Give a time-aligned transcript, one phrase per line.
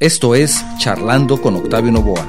[0.00, 2.28] Esto es Charlando con Octavio Novoa.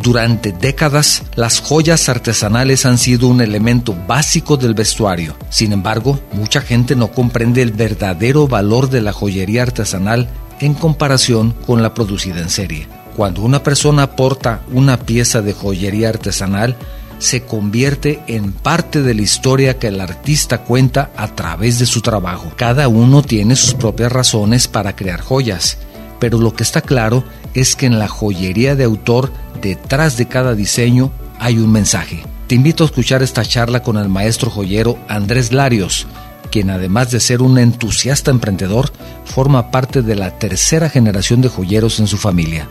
[0.00, 5.34] Durante décadas, las joyas artesanales han sido un elemento básico del vestuario.
[5.48, 10.28] Sin embargo, mucha gente no comprende el verdadero valor de la joyería artesanal
[10.60, 12.86] en comparación con la producida en serie.
[13.16, 16.76] Cuando una persona porta una pieza de joyería artesanal,
[17.20, 22.00] se convierte en parte de la historia que el artista cuenta a través de su
[22.00, 22.50] trabajo.
[22.56, 25.78] Cada uno tiene sus propias razones para crear joyas,
[26.18, 27.22] pero lo que está claro
[27.54, 32.24] es que en la joyería de autor, detrás de cada diseño, hay un mensaje.
[32.46, 36.06] Te invito a escuchar esta charla con el maestro joyero Andrés Larios,
[36.50, 38.90] quien además de ser un entusiasta emprendedor,
[39.24, 42.66] forma parte de la tercera generación de joyeros en su familia.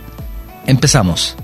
[0.66, 1.38] Empezamos.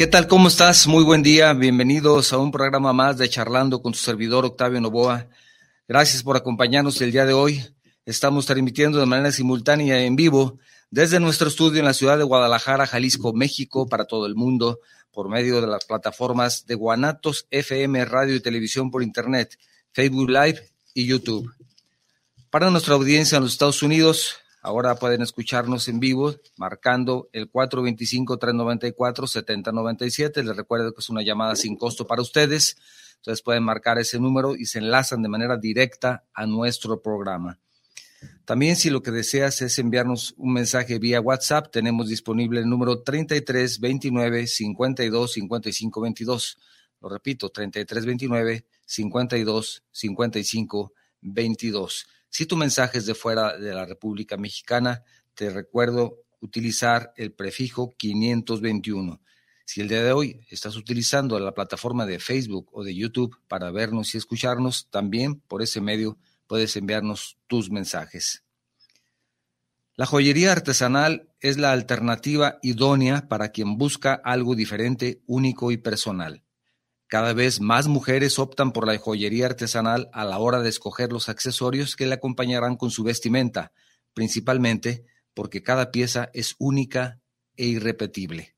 [0.00, 0.26] ¿Qué tal?
[0.28, 0.86] ¿Cómo estás?
[0.86, 1.52] Muy buen día.
[1.52, 5.28] Bienvenidos a un programa más de Charlando con tu servidor Octavio Novoa.
[5.86, 7.62] Gracias por acompañarnos el día de hoy.
[8.06, 10.58] Estamos transmitiendo de manera simultánea en vivo
[10.90, 14.80] desde nuestro estudio en la ciudad de Guadalajara, Jalisco, México, para todo el mundo,
[15.12, 19.58] por medio de las plataformas de Guanatos FM, Radio y Televisión por Internet,
[19.92, 20.62] Facebook Live
[20.94, 21.52] y YouTube.
[22.48, 30.42] Para nuestra audiencia en los Estados Unidos, Ahora pueden escucharnos en vivo marcando el 425-394-7097.
[30.42, 32.76] Les recuerdo que es una llamada sin costo para ustedes.
[33.16, 37.58] Entonces pueden marcar ese número y se enlazan de manera directa a nuestro programa.
[38.44, 43.02] También si lo que deseas es enviarnos un mensaje vía WhatsApp, tenemos disponible el número
[43.02, 46.58] 33 29 52 55 22.
[47.00, 52.06] Lo repito, 33 29 52 55 22.
[52.30, 55.02] Si tu mensaje es de fuera de la República Mexicana,
[55.34, 59.20] te recuerdo utilizar el prefijo 521.
[59.64, 63.70] Si el día de hoy estás utilizando la plataforma de Facebook o de YouTube para
[63.70, 68.44] vernos y escucharnos, también por ese medio puedes enviarnos tus mensajes.
[69.96, 76.42] La joyería artesanal es la alternativa idónea para quien busca algo diferente, único y personal.
[77.10, 81.28] Cada vez más mujeres optan por la joyería artesanal a la hora de escoger los
[81.28, 83.72] accesorios que le acompañarán con su vestimenta,
[84.14, 85.04] principalmente
[85.34, 87.20] porque cada pieza es única
[87.56, 88.54] e irrepetible.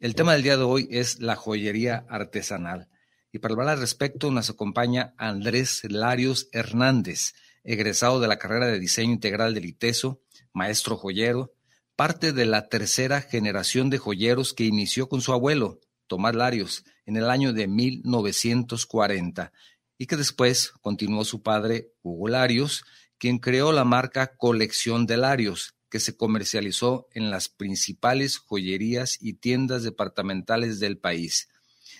[0.00, 2.88] El tema del día de hoy es la joyería artesanal.
[3.30, 8.80] Y para hablar al respecto nos acompaña Andrés Larios Hernández, egresado de la carrera de
[8.80, 10.20] diseño integral del ITESO,
[10.52, 11.54] maestro joyero,
[11.94, 15.78] parte de la tercera generación de joyeros que inició con su abuelo,
[16.08, 19.52] Tomás Larios, en el año de 1940
[19.98, 22.84] y que después continuó su padre Hugo Larios,
[23.18, 29.34] quien creó la marca Colección de Larios, que se comercializó en las principales joyerías y
[29.34, 31.48] tiendas departamentales del país.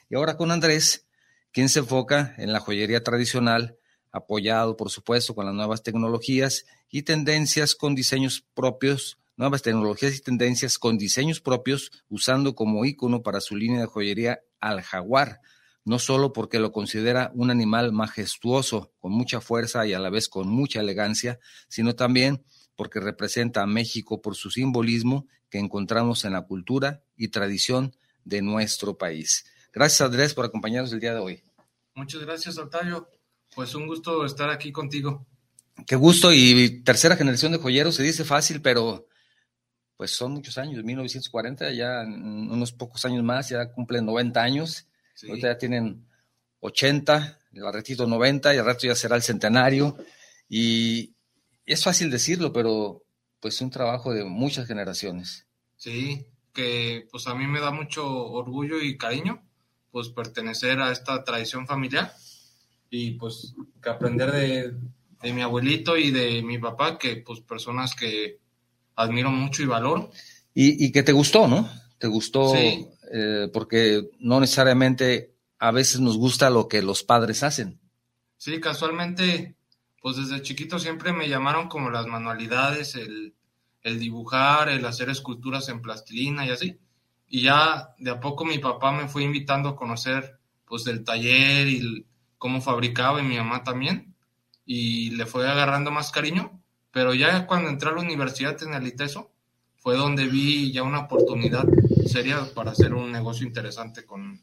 [0.08, 1.06] Y ahora con Andrés,
[1.52, 3.76] quien se enfoca en la joyería tradicional,
[4.10, 10.22] apoyado por supuesto con las nuevas tecnologías y tendencias con diseños propios nuevas tecnologías y
[10.22, 15.40] tendencias con diseños propios, usando como ícono para su línea de joyería al jaguar,
[15.84, 20.28] no solo porque lo considera un animal majestuoso, con mucha fuerza y a la vez
[20.28, 22.44] con mucha elegancia, sino también
[22.76, 28.42] porque representa a México por su simbolismo que encontramos en la cultura y tradición de
[28.42, 29.44] nuestro país.
[29.72, 31.42] Gracias Andrés por acompañarnos el día de hoy.
[31.96, 33.08] Muchas gracias Octavio,
[33.56, 35.26] pues un gusto estar aquí contigo.
[35.84, 39.08] Qué gusto y tercera generación de joyeros, se dice fácil, pero
[39.96, 44.88] pues son muchos años, 1940, ya unos pocos años más, ya cumplen 90 años,
[45.26, 46.06] ahorita ya tienen
[46.60, 49.96] 80, el ratito 90 y el rato ya será el centenario.
[50.48, 51.14] Y
[51.66, 53.04] es fácil decirlo, pero
[53.40, 55.46] pues un trabajo de muchas generaciones.
[55.76, 59.42] Sí, que pues a mí me da mucho orgullo y cariño
[59.90, 62.12] pues pertenecer a esta tradición familiar
[62.88, 64.74] y pues que aprender de,
[65.22, 68.38] de mi abuelito y de mi papá, que pues personas que
[68.96, 70.10] admiro mucho y valoro.
[70.54, 71.68] Y, que te gustó, ¿no?
[71.98, 77.80] Te gustó eh, porque no necesariamente a veces nos gusta lo que los padres hacen.
[78.36, 79.54] Sí, casualmente,
[80.00, 83.34] pues desde chiquito siempre me llamaron como las manualidades, el,
[83.82, 86.78] el dibujar, el hacer esculturas en plastilina y así.
[87.28, 91.68] Y ya de a poco mi papá me fue invitando a conocer pues el taller
[91.68, 92.06] y
[92.38, 94.14] cómo fabricaba y mi mamá también.
[94.66, 96.61] Y le fue agarrando más cariño
[96.92, 99.32] pero ya cuando entré a la universidad en el ITESO,
[99.82, 101.66] fue donde vi ya una oportunidad
[102.06, 104.40] seria para hacer un negocio interesante con...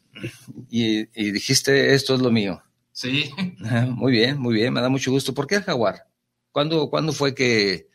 [0.68, 2.62] Y, dijiste, esto es lo mío.
[2.92, 3.30] Sí.
[3.88, 5.32] Muy bien, muy bien, me da mucho gusto.
[5.32, 6.06] ¿Por qué el jaguar?
[6.52, 7.88] ¿Cuándo, ¿cuándo fue que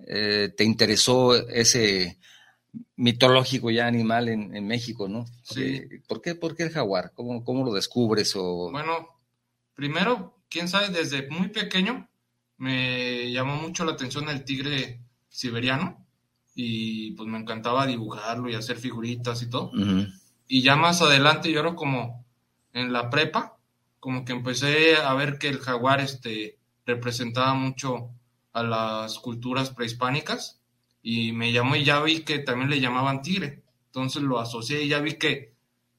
[0.00, 2.18] eh, te interesó ese
[2.96, 5.24] mitológico ya animal en, México, ¿no?
[5.44, 5.82] Sí.
[6.06, 7.12] ¿Por qué, por qué el jaguar?
[7.14, 8.34] ¿Cómo, ¿Cómo, lo descubres?
[8.36, 8.70] O...
[8.70, 9.08] Bueno,
[9.74, 12.09] primero, quién sabe, desde muy pequeño
[12.60, 16.06] me llamó mucho la atención el tigre siberiano
[16.54, 19.72] y pues me encantaba dibujarlo y hacer figuritas y todo.
[20.46, 22.26] Y ya más adelante, yo era como
[22.74, 23.56] en la prepa,
[23.98, 28.10] como que empecé a ver que el jaguar este, representaba mucho
[28.52, 30.60] a las culturas prehispánicas
[31.02, 33.62] y me llamó y ya vi que también le llamaban tigre.
[33.86, 35.54] Entonces lo asocié y ya vi que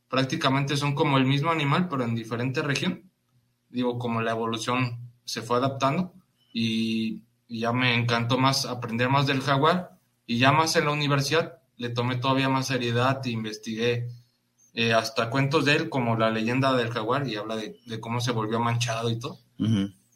[0.09, 3.09] prácticamente son como el mismo animal, pero en diferente región.
[3.69, 6.20] Digo, como la evolución se fue adaptando
[6.53, 7.21] y,
[7.53, 11.89] ya me encantó más aprender más del jaguar y ya más en la universidad le
[11.89, 14.07] tomé todavía más seriedad e investigué
[14.73, 18.31] eh, hasta cuentos de él como la leyenda del jaguar y habla de, cómo se
[18.31, 19.37] volvió manchado y todo.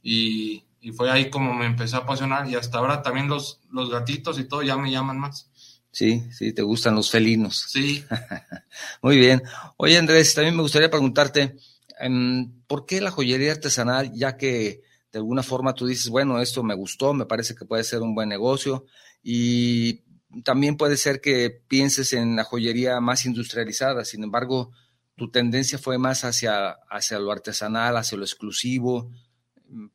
[0.01, 3.89] y, y fue ahí como me empecé a apasionar y hasta ahora también los, los
[3.89, 5.49] gatitos y todo ya me llaman más.
[5.95, 7.65] Sí, sí, te gustan los felinos.
[7.69, 8.03] Sí.
[9.01, 9.41] Muy bien.
[9.77, 11.55] Oye, Andrés, también me gustaría preguntarte,
[11.99, 14.11] em, ¿por qué la joyería artesanal?
[14.13, 14.83] Ya que
[15.15, 18.13] de alguna forma tú dices, bueno, esto me gustó, me parece que puede ser un
[18.13, 18.85] buen negocio
[19.23, 20.01] y
[20.43, 24.71] también puede ser que pienses en la joyería más industrializada, sin embargo,
[25.15, 29.09] tu tendencia fue más hacia, hacia lo artesanal, hacia lo exclusivo,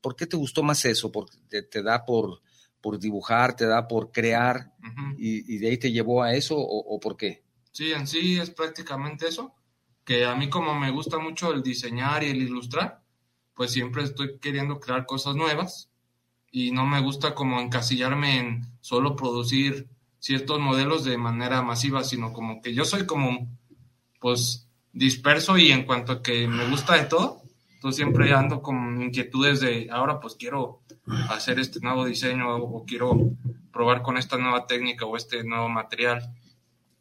[0.00, 1.12] ¿Por qué te gustó más eso?
[1.12, 2.42] ¿Porque te, da por,
[2.80, 4.72] por dibujar, te da por crear
[5.16, 7.44] y, de ahí te llevó a eso o, por qué?
[7.72, 9.54] Sí, en sí es prácticamente eso,
[10.04, 12.99] que a mí como me gusta mucho el diseñar y el ilustrar,
[13.60, 15.90] pues siempre estoy queriendo crear cosas nuevas
[16.50, 19.86] y no me gusta como encasillarme en solo producir
[20.18, 23.50] ciertos modelos de manera masiva, sino como que yo soy como
[24.18, 27.42] pues disperso y en cuanto a que me gusta de todo,
[27.74, 30.80] entonces siempre ando con inquietudes de ahora pues quiero
[31.28, 33.30] hacer este nuevo diseño o quiero
[33.70, 36.34] probar con esta nueva técnica o este nuevo material.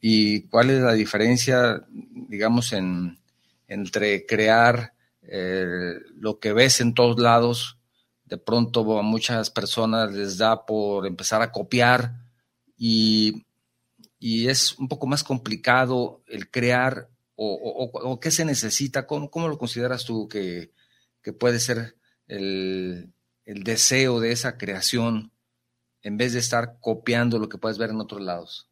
[0.01, 1.85] ¿Y cuál es la diferencia,
[2.27, 3.17] digamos, en,
[3.65, 4.91] entre crear
[5.31, 7.77] eh, lo que ves en todos lados?
[8.25, 12.15] De pronto a muchas personas les da por empezar a copiar
[12.77, 13.45] y,
[14.19, 19.07] es un poco más complicado el crear o, qué se necesita?
[19.07, 20.73] ¿Cómo, ¿Cómo, lo consideras tú que,
[21.39, 21.95] puede ser
[22.27, 23.13] el,
[23.45, 25.31] deseo de esa creación
[26.01, 28.67] en vez de estar copiando lo que puedes ver en otros lados?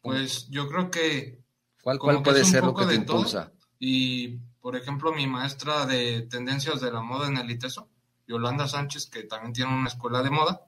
[0.00, 1.42] Pues yo creo que...
[1.82, 3.52] ¿Cuál, cuál puede ser lo que te impulsa?
[3.78, 7.86] Y, por ejemplo, mi maestra de tendencias de la moda en el ITESO,
[8.26, 10.62] Yolanda Sánchez, que también tiene una escuela de moda,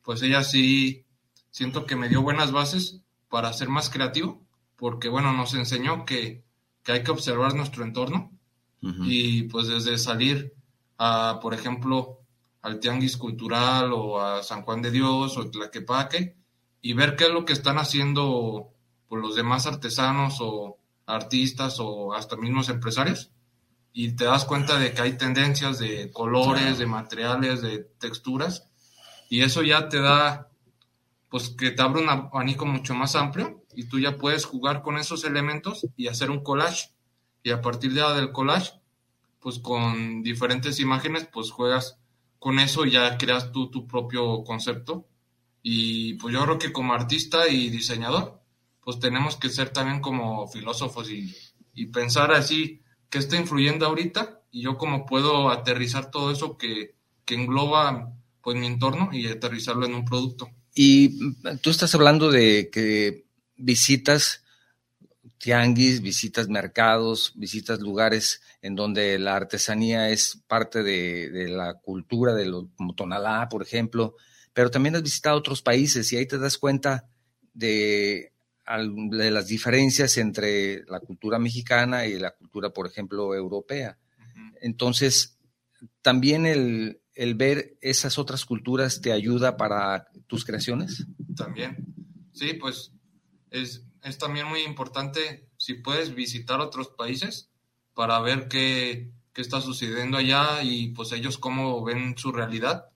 [0.00, 1.04] pues ella sí
[1.50, 4.42] siento que me dio buenas bases para ser más creativo,
[4.76, 6.46] porque bueno, nos enseñó que
[6.82, 8.32] que hay que observar nuestro entorno
[8.80, 10.54] y pues desde salir
[10.96, 12.20] a, por ejemplo,
[12.62, 16.36] al Tianguis Cultural o a San Juan de Dios o Tlaquepaque
[16.80, 18.72] y ver qué es lo que están haciendo
[19.08, 23.30] por pues, los demás artesanos o artistas o hasta mismos empresarios
[23.92, 28.68] y te das cuenta de que hay tendencias de colores, de materiales, de texturas
[29.30, 30.50] y eso ya te da
[31.28, 34.96] pues que te abre un abanico mucho más amplio y tú ya puedes jugar con
[34.96, 36.90] esos elementos y hacer un collage.
[37.42, 38.72] Y a partir de del collage,
[39.40, 41.98] pues con diferentes imágenes, pues juegas
[42.38, 45.06] con eso y ya creas tú tu propio concepto.
[45.62, 48.40] Y pues yo creo que como artista y diseñador,
[48.86, 51.34] pues tenemos que ser también como filósofos y,
[51.74, 54.42] y pensar así, ¿qué está influyendo ahorita?
[54.52, 59.86] Y yo cómo puedo aterrizar todo eso que, que engloba pues mi entorno y aterrizarlo
[59.86, 60.48] en un producto.
[60.72, 61.18] Y
[61.62, 63.26] tú estás hablando de que
[63.56, 64.44] visitas
[65.38, 72.46] tianguis, visitas mercados, visitas lugares en donde la artesanía es parte de, la cultura, de
[72.46, 74.14] lo, como Tonalá, por ejemplo,
[74.52, 77.08] pero también has visitado otros países y ahí te das cuenta
[77.52, 78.32] de,
[78.66, 83.98] de las diferencias entre la cultura mexicana y la cultura, por ejemplo, europea.
[84.60, 85.38] Entonces,
[86.02, 91.06] también el, el ver esas otras culturas te ayuda para tus creaciones.
[91.34, 91.94] También,
[92.32, 92.92] sí, pues
[93.50, 93.86] es,
[94.18, 97.50] también muy importante si puedes visitar otros países
[97.94, 102.86] para ver qué, está sucediendo allá y pues ellos cómo ven su realidad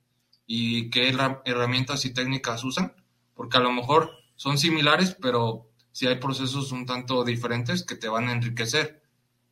[0.46, 2.94] y qué herramientas y técnicas usan,
[3.34, 8.08] porque a lo mejor son similares, pero si hay procesos un tanto diferentes que te
[8.08, 9.02] van a enriquecer.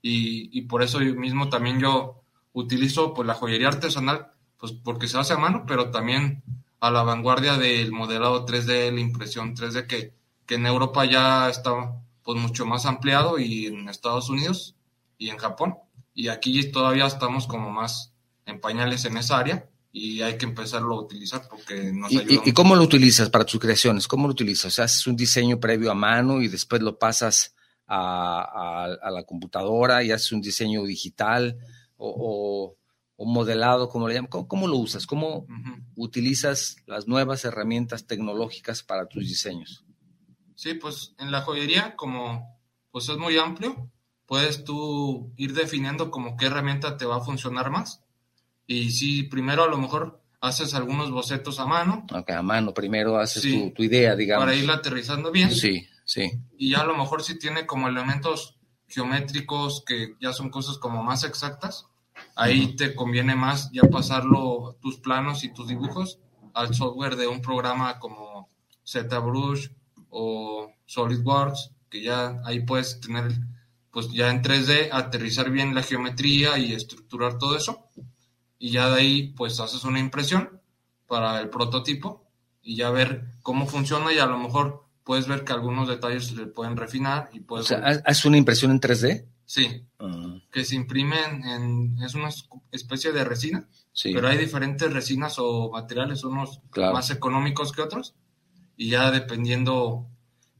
[0.01, 2.23] Y, por eso mismo también yo
[2.55, 6.43] utilizo pues la joyería artesanal, pues porque se hace a mano, pero también
[6.81, 10.15] a la vanguardia del modelado 3D, la impresión 3D que
[10.49, 14.75] que en Europa ya está pues mucho más ampliado y en Estados Unidos
[15.19, 15.77] y en Japón.
[16.15, 18.15] Y aquí todavía estamos como más
[18.47, 22.43] en pañales en esa área, y hay que empezarlo a utilizar porque nos ¿Y, ayuda.
[22.55, 24.07] cómo lo utilizas para tus creaciones?
[24.07, 24.67] ¿Cómo lo utilizas?
[24.67, 27.55] O sea, haces un diseño previo a mano y después lo pasas
[27.87, 31.59] a, a- a la computadora y haces un diseño digital
[31.97, 32.79] o, o-
[33.21, 34.31] o modelado, como le llaman.
[34.31, 35.07] ¿Cómo, cómo lo usas?
[35.07, 35.47] ¿Cómo
[35.97, 39.85] utilizas las nuevas herramientas tecnológicas para tus diseños?
[40.55, 42.59] Sí, pues en la joyería, como
[42.91, 43.91] pues es muy amplio,
[44.27, 48.03] puedes tú ir definiendo como qué herramienta te va a funcionar más.
[48.69, 53.19] Y si primero a lo mejor haces algunos bocetos a mano Aunque a mano primero
[53.19, 53.59] haces Sí.
[53.71, 54.45] tu, tu idea, digamos.
[54.45, 55.51] para irla aterrizando bien.
[55.51, 56.31] Sí, sí.
[56.57, 58.55] Y ya a lo mejor si tiene como elementos
[58.87, 61.87] geométricos que ya son cosas como más exactas,
[62.37, 62.77] ahí Ujú.
[62.77, 66.19] te conviene más ya pasarlo tus planos y tus dibujos
[66.55, 68.49] al software de un programa como
[68.87, 69.69] ZBrush
[70.11, 73.33] o SolidWorks, que ya ahí puedes tener
[73.91, 77.87] pues ya en 3D aterrizar bien la geometría y estructurar todo eso.
[78.59, 80.61] Y ya de ahí pues haces una impresión
[81.07, 82.25] para el prototipo
[82.63, 86.35] y ya ver cómo funciona y a lo mejor puedes ver que algunos detalles se
[86.37, 87.67] le pueden refinar y O puedes...
[87.69, 89.25] sea, ¿ha- ¿haces una impresión en 3D?
[89.47, 92.03] sí, Ah, que se imprimen en...
[92.03, 92.29] es una
[92.71, 96.93] especie de resina, sí, pero hay diferentes resinas o materiales, unos Claro.
[96.93, 98.15] más económicos que otros
[98.77, 100.07] y ya dependiendo,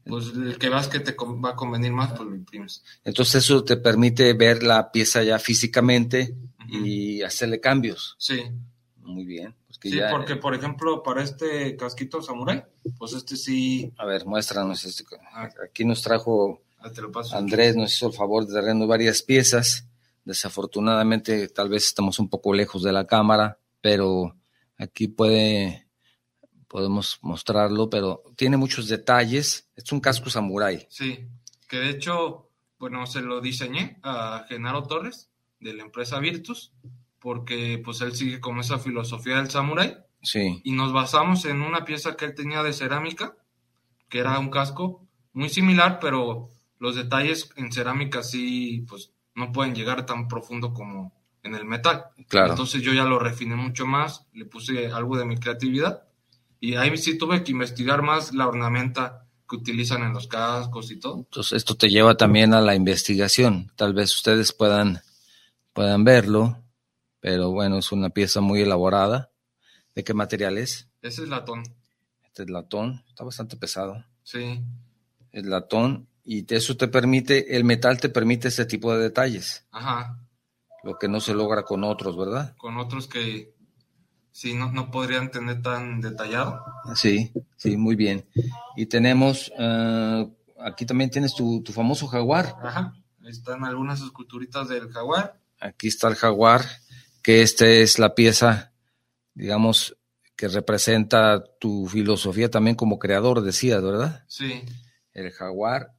[0.05, 2.83] pues el que veas que te va a convenir más, pues lo imprimes.
[3.03, 6.35] Entonces eso te permite ver la pieza ya físicamente.
[6.71, 8.15] Y hacerle cambios.
[8.17, 8.41] Sí,
[8.97, 9.55] Muy bien.
[9.67, 12.63] Porque sí, ya, porque por ejemplo para este casquito samurai,
[12.97, 14.85] pues este sí, A ver, muéstranos.
[14.85, 15.49] Este, Ah.
[15.65, 16.91] aquí nos trajo ah.
[17.33, 19.87] Andrés, nos hizo el favor de traernos varias piezas.
[20.25, 24.35] Desafortunadamente, tal vez estamos un poco lejos de la cámara, pero
[24.77, 25.87] aquí puede,
[26.67, 29.69] podemos mostrarlo, pero tiene muchos detalles.
[29.75, 30.85] Es un casco samurái.
[30.89, 31.25] Sí,
[31.67, 35.28] que de hecho, bueno, se lo diseñé a Genaro Torres
[35.59, 36.73] de la empresa Virtus,
[37.19, 41.85] porque pues él sigue con esa filosofía del samurái Sí, y nos basamos en una
[41.85, 43.37] pieza que él tenía de cerámica,
[44.09, 49.73] que era un casco muy similar, pero los detalles en cerámica sí, pues no pueden
[49.73, 51.13] llegar tan profundo como
[51.43, 52.05] en el metal.
[52.27, 52.51] claro.
[52.51, 56.03] Entonces yo ya lo refiné mucho más, le puse algo de mi creatividad
[56.59, 60.99] y ahí sí tuve que investigar más la ornamenta que utilizan en los cascos y
[60.99, 61.19] todo.
[61.19, 63.71] Entonces, esto te lleva también a la investigación.
[63.75, 65.01] Tal vez ustedes puedan,
[65.79, 66.61] puedan verlo,
[67.21, 69.31] pero bueno, es una pieza muy elaborada.
[69.95, 70.89] ¿De qué material es?
[71.01, 71.63] Ese es latón,
[72.25, 74.03] Este es latón, está bastante pesado.
[74.21, 74.61] sí,
[75.31, 80.19] Es latón y eso te permite, el metal te permite ese tipo de detalles, ajá,
[80.83, 82.57] lo que no se logra con otros, ¿verdad?
[82.57, 83.55] con otros que
[84.31, 86.61] sí no, no podrían tener tan detallado.
[86.95, 88.27] Sí, sí, muy bien.
[88.75, 90.25] Y tenemos, ah,
[90.59, 92.57] aquí también tienes tu, tu famoso jaguar.
[92.61, 92.93] Ajá,
[93.23, 95.39] están algunas esculturitas del jaguar.
[95.59, 96.65] Aquí está el jaguar,
[97.21, 98.71] que esta es la pieza,
[99.33, 99.97] digamos,
[100.35, 104.23] que representa tu filosofía también como creador, decías, ¿verdad?
[104.27, 104.63] Sí,
[105.13, 105.93] El jaguar,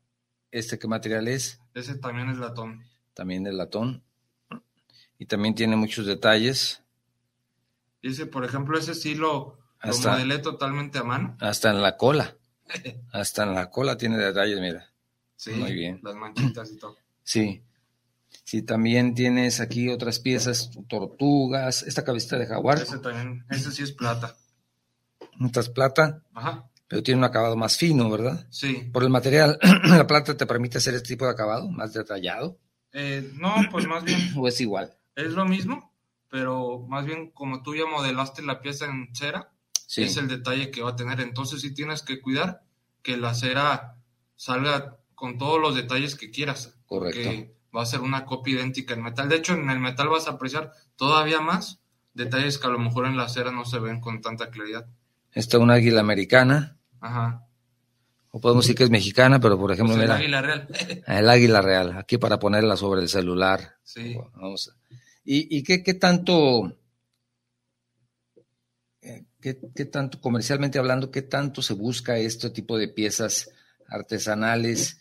[0.50, 1.60] ¿este qué material es?
[1.74, 2.82] ese también es latón.
[3.14, 4.02] También de latón.
[5.18, 6.82] Y también tiene muchos detalles,
[8.02, 11.36] ese, por ejemplo, ese sí lo, lo Hasta- modelé totalmente a mano.
[11.40, 12.34] hasta en la cola.
[13.12, 14.90] Hasta en la cola tiene detalles, mira.
[15.36, 16.00] Sí, Muy bien.
[16.02, 16.96] las manchitas y todo.
[17.24, 17.62] Sí.
[18.44, 23.82] Sí, también tienes aquí otras piezas, tortugas, esta cabecita de jaguar, Ese también, ese sí
[23.82, 24.36] es plata.
[25.44, 28.46] esta es plata, Ajá, pero tiene un acabado más fino, ¿verdad?
[28.50, 28.88] sí.
[28.92, 32.58] Por el material, la plata te permite hacer este tipo de acabado, más detallado,
[32.92, 34.92] Eh, no, pues más bien o es igual.
[35.14, 35.92] es lo mismo,
[36.28, 39.52] pero más bien como tú ya modelaste la pieza en cera,
[39.86, 41.20] Sí, es el detalle que va a tener.
[41.20, 42.62] Entonces sí tienes que cuidar
[43.02, 43.96] que la cera
[44.36, 46.76] salga con todos los detalles que quieras.
[46.86, 47.28] Correcto.
[47.76, 49.28] Va a ser una copia idéntica en metal.
[49.28, 51.80] De hecho, en el metal vas a apreciar todavía más
[52.14, 54.86] detalles que a lo mejor en la cera no se ven con tanta claridad.
[55.32, 57.46] esta es una águila americana, Ajá.
[58.30, 60.68] o podemos decir que es mexicana, pero por ejemplo, Pues el mira, águila real.
[61.06, 63.76] el águila real, aquí para ponerla sobre el celular.
[63.84, 64.16] sí.
[64.34, 64.74] Vamos
[65.22, 66.76] ¿Y, y qué, qué tanto,
[69.02, 73.50] eh, qué, qué tanto, comercialmente hablando, qué tanto se busca este tipo de piezas
[73.86, 74.98] artesanales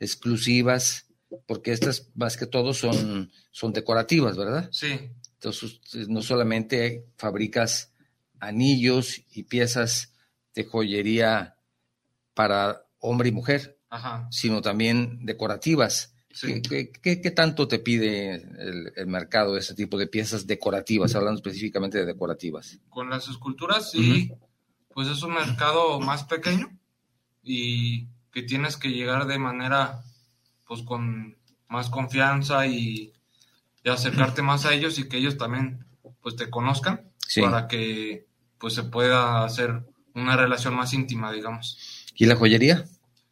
[0.00, 1.06] exclusivas?
[1.46, 4.68] Porque estas más que todo son, son decorativas, ¿verdad?
[4.72, 5.10] Sí.
[5.34, 7.92] Entonces, no solamente fabricas
[8.40, 10.14] anillos y piezas
[10.54, 11.56] de joyería
[12.34, 14.26] para hombre y mujer, Ajá.
[14.30, 16.14] sino también decorativas.
[16.32, 16.62] Sí.
[16.62, 21.38] ¿Qué, qué- tanto te pide el, el mercado de ese tipo de piezas decorativas, hablando
[21.38, 22.78] específicamente de decorativas?
[22.90, 24.32] Con las esculturas, sí,
[24.94, 26.70] pues es un mercado más pequeño
[27.42, 30.02] y que tienes que llegar de manera,
[30.68, 31.36] pues con
[31.68, 33.12] más confianza y,
[33.82, 35.84] y acercarte más a ellos y que ellos también,
[36.22, 37.08] pues te conozcan.
[37.28, 37.42] Sí.
[37.42, 38.26] para que
[38.58, 39.84] pues se pueda hacer
[40.14, 42.06] una relación más íntima, digamos.
[42.14, 42.86] ¿Y la joyería?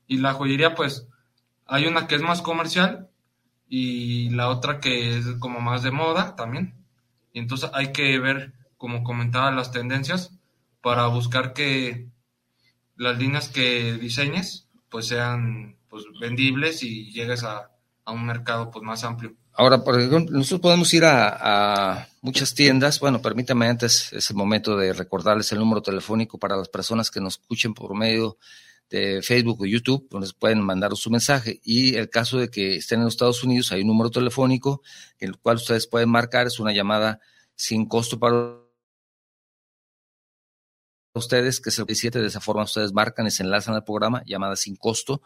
[0.06, 1.08] Y la joyería, pues,
[1.66, 3.08] hay una que es más comercial
[3.68, 6.74] y la otra que es como más de moda también.
[7.32, 10.32] Y entonces hay que ver, como comentaba, las tendencias
[10.80, 12.08] para buscar que
[12.96, 17.70] las líneas que diseñes pues sean pues vendibles y llegues a,
[18.04, 19.34] a un mercado pues más amplio.
[19.54, 21.38] Ahora, por ejemplo, nosotros podemos ir a,
[21.94, 23.00] a muchas tiendas.
[23.00, 27.22] Bueno, permítame antes, es el momento de recordarles el número telefónico para las personas que
[27.22, 28.36] nos escuchen por medio
[28.90, 31.60] de Facebook o YouTube, donde pueden mandar su mensaje.
[31.64, 34.82] Y el caso de que estén en los Estados Unidos, hay un número telefónico,
[35.18, 37.20] en el cual ustedes pueden marcar, es una llamada
[37.54, 38.58] sin costo para
[41.14, 44.22] ustedes, que es el 17, de esa forma ustedes marcan y se enlazan al programa,
[44.26, 45.22] llamada sin costo.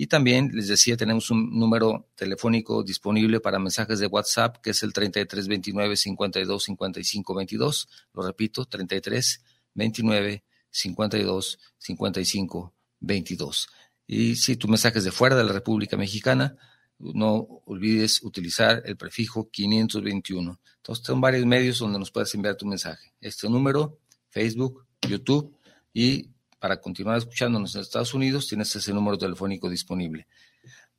[0.00, 4.84] Y también les decía, tenemos un número telefónico disponible para mensajes de WhatsApp, que es
[4.84, 7.88] el 33 29 52 55 22.
[8.14, 9.42] Lo repito, 33
[9.74, 13.68] 29 52 55 22.
[14.06, 16.56] Y si tu mensaje es de fuera de la República Mexicana,
[17.00, 20.60] no olvides utilizar el prefijo 521.
[20.76, 23.14] Entonces, son varios medios donde nos puedes enviar tu mensaje.
[23.20, 23.98] Este número,
[24.30, 25.56] Facebook, YouTube
[25.92, 30.26] y para continuar escuchándonos en Estados Unidos, tienes ese número telefónico disponible.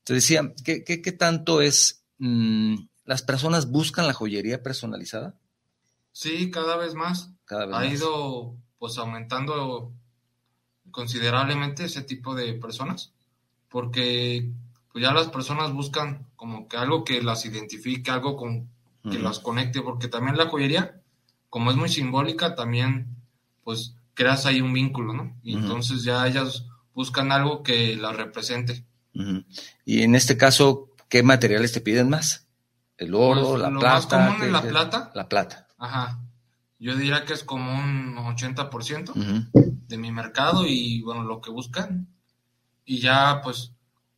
[0.03, 2.75] Te decía, ¿qué, qué, qué tanto es, mmm,
[3.05, 5.35] las personas buscan la joyería personalizada?
[6.11, 7.31] Sí, cada vez más.
[7.45, 7.93] Cada vez ha más.
[7.93, 9.91] ido pues aumentando
[10.91, 13.13] considerablemente ese tipo de personas,
[13.69, 14.51] porque
[14.91, 18.69] pues ya las personas buscan como que algo que las identifique, algo con,
[19.03, 21.01] que las conecte, porque también la joyería,
[21.49, 23.15] como es muy simbólica, también
[23.63, 25.37] pues creas ahí un vínculo, ¿no?
[25.43, 28.83] Y entonces ya ellas buscan algo que las represente.
[29.85, 32.47] Y en este caso, ¿qué materiales te piden más?
[32.97, 33.95] ¿El oro, Pues, la lo plata?
[33.95, 35.11] más común ¿qué- es la plata.
[35.15, 35.67] La plata.
[35.77, 36.19] Ajá.
[36.79, 39.45] Yo diría que es como un 80% Ujú.
[39.87, 42.07] de mi mercado y bueno, lo que buscan.
[42.83, 43.71] Y ya pues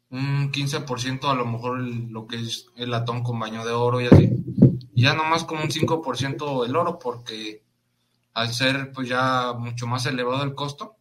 [0.10, 4.02] un 15% a lo mejor el- lo que es el latón con baño de oro
[4.02, 4.30] y así.
[4.96, 7.64] Y ya nomás como un 5% el oro porque
[8.34, 10.98] al ser pues ya mucho más elevado el costo,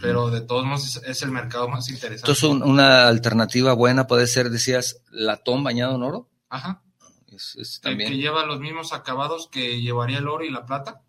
[0.00, 2.30] pero de todos modos es, es el mercado más interesante.
[2.30, 6.28] Entonces, un- una alternativa buena puede ser, decías, latón bañado en oro.
[6.48, 6.82] Ajá.
[7.28, 8.12] Es, es El que también.
[8.14, 11.02] lleva los mismos acabados que llevaría el oro y la plata,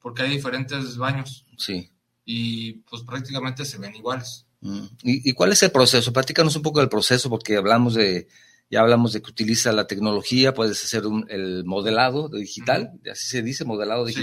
[0.00, 1.90] porque hay diferentes baños Sí.
[2.24, 4.46] y pues prácticamente se ven iguales.
[4.60, 4.84] Mm.
[5.02, 6.12] ¿Y, y cuál es el proceso?
[6.12, 8.28] Platícanos un poco del proceso, porque hablamos de,
[8.70, 13.42] ya hablamos de que utiliza la tecnología, puedes hacer un- el modelado digital, así se
[13.42, 14.14] dice, modelado Sí.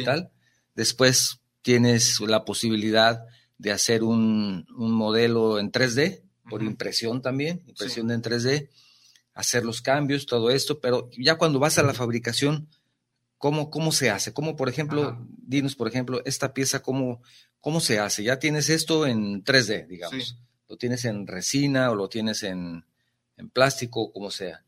[0.80, 3.26] Después tienes la posibilidad
[3.58, 8.70] de hacer un, un modelo en 3D, por impresión también, impresión en 3D,
[9.34, 12.70] hacer los cambios, todo esto, pero ya cuando vas a la fabricación,
[13.38, 14.32] ¿cómo, cómo se hace?
[14.32, 15.26] ¿Cómo, por ejemplo, Ajá.
[15.28, 17.22] dinos, por ejemplo, esta pieza, cómo,
[17.60, 18.24] cómo se hace?
[18.24, 20.30] Ya tienes esto en 3D, digamos.
[20.30, 20.36] Sí.
[20.70, 22.86] Lo tienes en resina o lo tienes en,
[23.36, 24.64] en plástico, como sea.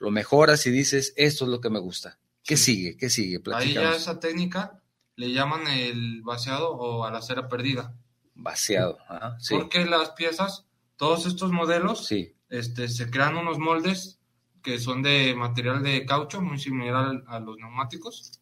[0.00, 2.18] Lo mejoras y dices, esto es lo que me gusta.
[2.42, 2.74] ¿Qué Sí.
[2.74, 2.96] sigue?
[2.96, 3.40] ¿Qué sigue?
[3.54, 4.80] Ahí ya esa técnica
[5.16, 7.94] le llaman el vaciado o a la cera perdida.
[8.34, 8.98] Vaciado.
[9.08, 9.54] Ajá, sí.
[9.54, 12.34] Porque las piezas, todos estos modelos, Sí.
[12.48, 14.18] este, se crean unos moldes
[14.62, 18.40] que son de material de caucho, muy similar a los neumáticos,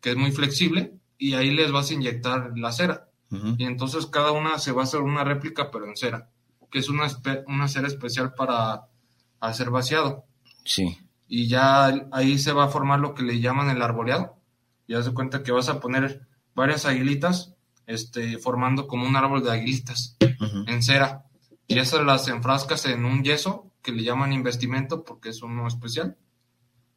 [0.00, 3.08] que es muy flexible, y ahí les vas a inyectar la cera.
[3.56, 6.28] Y entonces cada una se va a hacer una réplica, pero en cera,
[6.70, 7.06] que es una,
[7.46, 8.88] una cera especial para
[9.40, 10.26] hacer vaciado.
[10.66, 10.98] Sí.
[11.28, 14.36] Y ya ahí se va a formar lo que le llaman el arboreado.
[14.92, 17.54] Y haz de cuenta que vas a poner varias aguilitas,
[17.86, 20.18] este, formando como un árbol de aguilitas
[20.66, 21.24] en cera.
[21.66, 26.18] Y esas las enfrascas en un yeso que le llaman investimento porque es uno especial.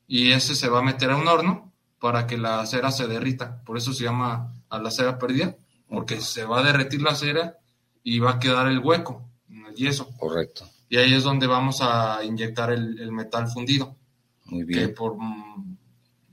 [0.09, 3.63] Y ese se va a meter a un horno para que la cera se derrita.
[3.63, 5.55] Por eso se llama a la cera perdida,
[5.87, 7.59] porque se va a derretir la cera
[8.03, 10.09] y va a quedar el hueco en el yeso.
[10.17, 10.67] Correcto.
[10.89, 13.95] Y ahí es donde vamos a inyectar el, el metal fundido,
[14.43, 14.93] Muy que bien.
[14.93, 15.74] por mm,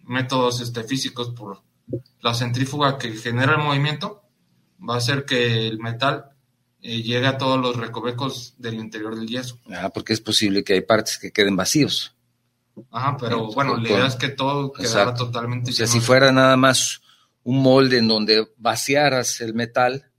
[0.05, 1.62] métodos este, físicos, por
[2.21, 4.23] la centrífuga que genera el movimiento,
[4.79, 6.33] va a hacer que el metal
[6.81, 9.59] eh, llegue a todos los recovecos del interior del yeso.
[9.71, 12.15] Ah, porque es posible que hay partes que queden vacíos.
[12.91, 15.27] Ajá, pero Sí, bueno, la idea es que todo quedara Exacto.
[15.27, 17.03] totalmente O sea, si fuera nada más
[17.45, 20.11] un molde en donde vaciaras el metal,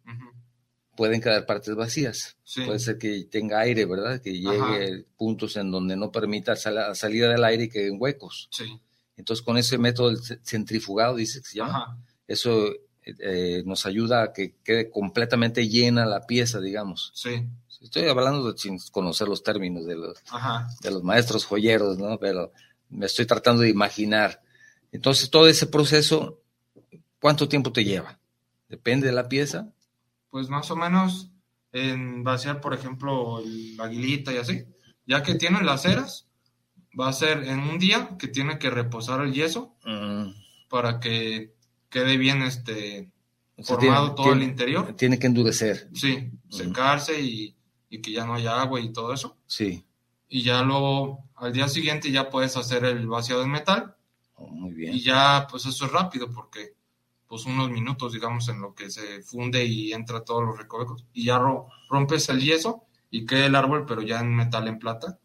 [0.96, 2.38] pueden quedar partes vacías.
[2.44, 2.62] Sí.
[2.64, 4.22] Puede ser que tenga aire, ¿verdad?
[4.22, 8.48] Que llegue puntos en donde no permita la salida del aire y queden huecos.
[8.52, 8.80] Sí.
[9.18, 11.98] Entonces, con ese método centrifugado, dice que se llama, Ajá.
[12.28, 12.68] eso
[13.04, 17.12] eh, nos ayuda a que quede completamente llena la pieza, digamos.
[17.14, 17.48] Sí.
[17.82, 20.68] Estoy hablando de, sin conocer los términos de los, Ajá.
[20.82, 22.18] de los maestros joyeros, ¿no?
[22.18, 22.52] Pero
[22.90, 24.42] me estoy tratando de imaginar.
[24.92, 26.40] Entonces, todo ese proceso
[27.24, 28.20] ¿cuánto tiempo te lleva?
[28.68, 29.72] Depende de la pieza.
[30.30, 31.32] Pues más o menos
[31.72, 33.42] en vaciar, por ejemplo,
[33.78, 34.66] la aguilita y así.
[35.08, 36.28] Ya que tiene las ceras,
[37.00, 40.32] va a ser en un día que tiene que reposar el yeso Mm,
[40.70, 41.54] para que
[41.90, 43.12] quede bien este
[43.58, 44.94] o sea, formado tiene- todo el interior.
[44.96, 45.90] Tiene que endurecer.
[45.94, 47.56] Sí, secarse y,
[47.90, 49.38] y que ya no haya agua y todo eso.
[49.48, 49.86] Sí.
[50.28, 53.96] Y ya luego al día siguiente ya puedes hacer el vaciado en metal
[54.36, 54.96] Oh, muy bien.
[54.96, 56.74] y ya pues eso es rápido porque
[57.28, 61.26] pues unos minutos digamos en lo que se funde y entra todos los recovecos y
[61.26, 65.20] ya ro- rompes el yeso y queda el árbol pero ya en metal en plata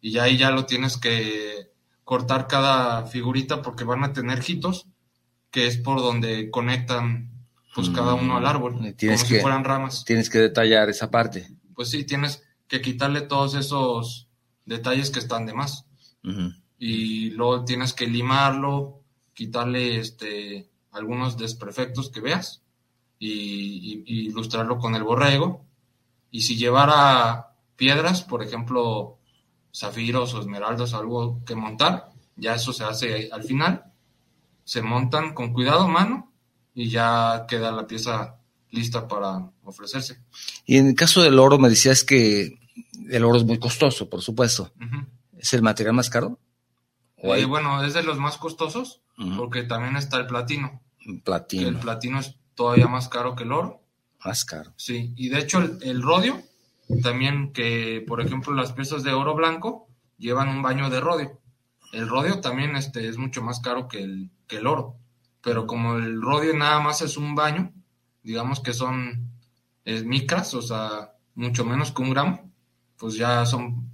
[0.00, 1.70] y ya ahí ya lo tienes que
[2.04, 4.86] cortar cada figurita porque van a tener jitos
[5.50, 7.30] que es por donde conectan
[7.74, 10.38] pues cada uno al árbol Mm, Y tienes como que- si fueran ramas Tienes que
[10.38, 11.48] detallar esa parte.
[11.74, 14.28] pues sí tienes que quitarle todos esos
[14.64, 15.86] detalles que están de más
[16.78, 19.02] y luego tienes que limarlo,
[19.34, 22.62] quitarle este algunos desperfectos que veas
[23.18, 25.64] y, y- y ilustrarlo con el borrego.
[26.32, 29.18] Y si llevara piedras, por ejemplo,
[29.74, 33.84] zafiros o esmeraldas, algo que montar, ya eso se hace al final.
[34.64, 36.32] Se montan con cuidado, mano,
[36.74, 38.36] y ya queda la pieza
[38.70, 40.20] lista para ofrecerse.
[40.64, 42.58] Y en el caso del oro, me decías que
[43.08, 44.72] el oro es muy costoso, por supuesto.
[45.36, 46.38] ¿Es el material más caro?
[47.16, 49.00] ¿O hay Eh, bueno, es de los más costosos,
[49.36, 50.80] porque también está el platino.
[50.98, 51.80] que el platino?
[51.80, 53.82] platino es todavía más caro que el oro.
[54.24, 54.72] Más caro.
[54.76, 56.42] Sí, y de hecho el, el rodio,
[57.02, 61.40] también que por ejemplo las piezas de oro blanco llevan un baño de rodio.
[61.92, 64.96] El rodio también este, es mucho más caro que el, que el oro,
[65.42, 67.72] pero como el rodio nada más es un baño,
[68.22, 69.32] digamos que son
[69.84, 72.52] eh, micras, o sea, mucho menos que un gramo,
[72.96, 73.90] pues ya son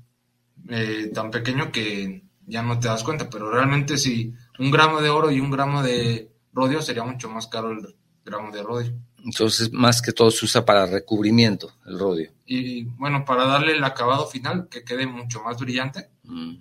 [0.68, 5.10] eh, tan pequeño que ya no te das cuenta, pero realmente si un gramo de
[5.10, 8.92] oro y un gramo de rodio sería mucho más caro el gramo de rodio.
[9.26, 12.30] Entonces, más que todo se usa para recubrimiento, el rodio.
[12.46, 16.54] Y bueno, para darle el acabado final, que quede mucho más brillante Mm,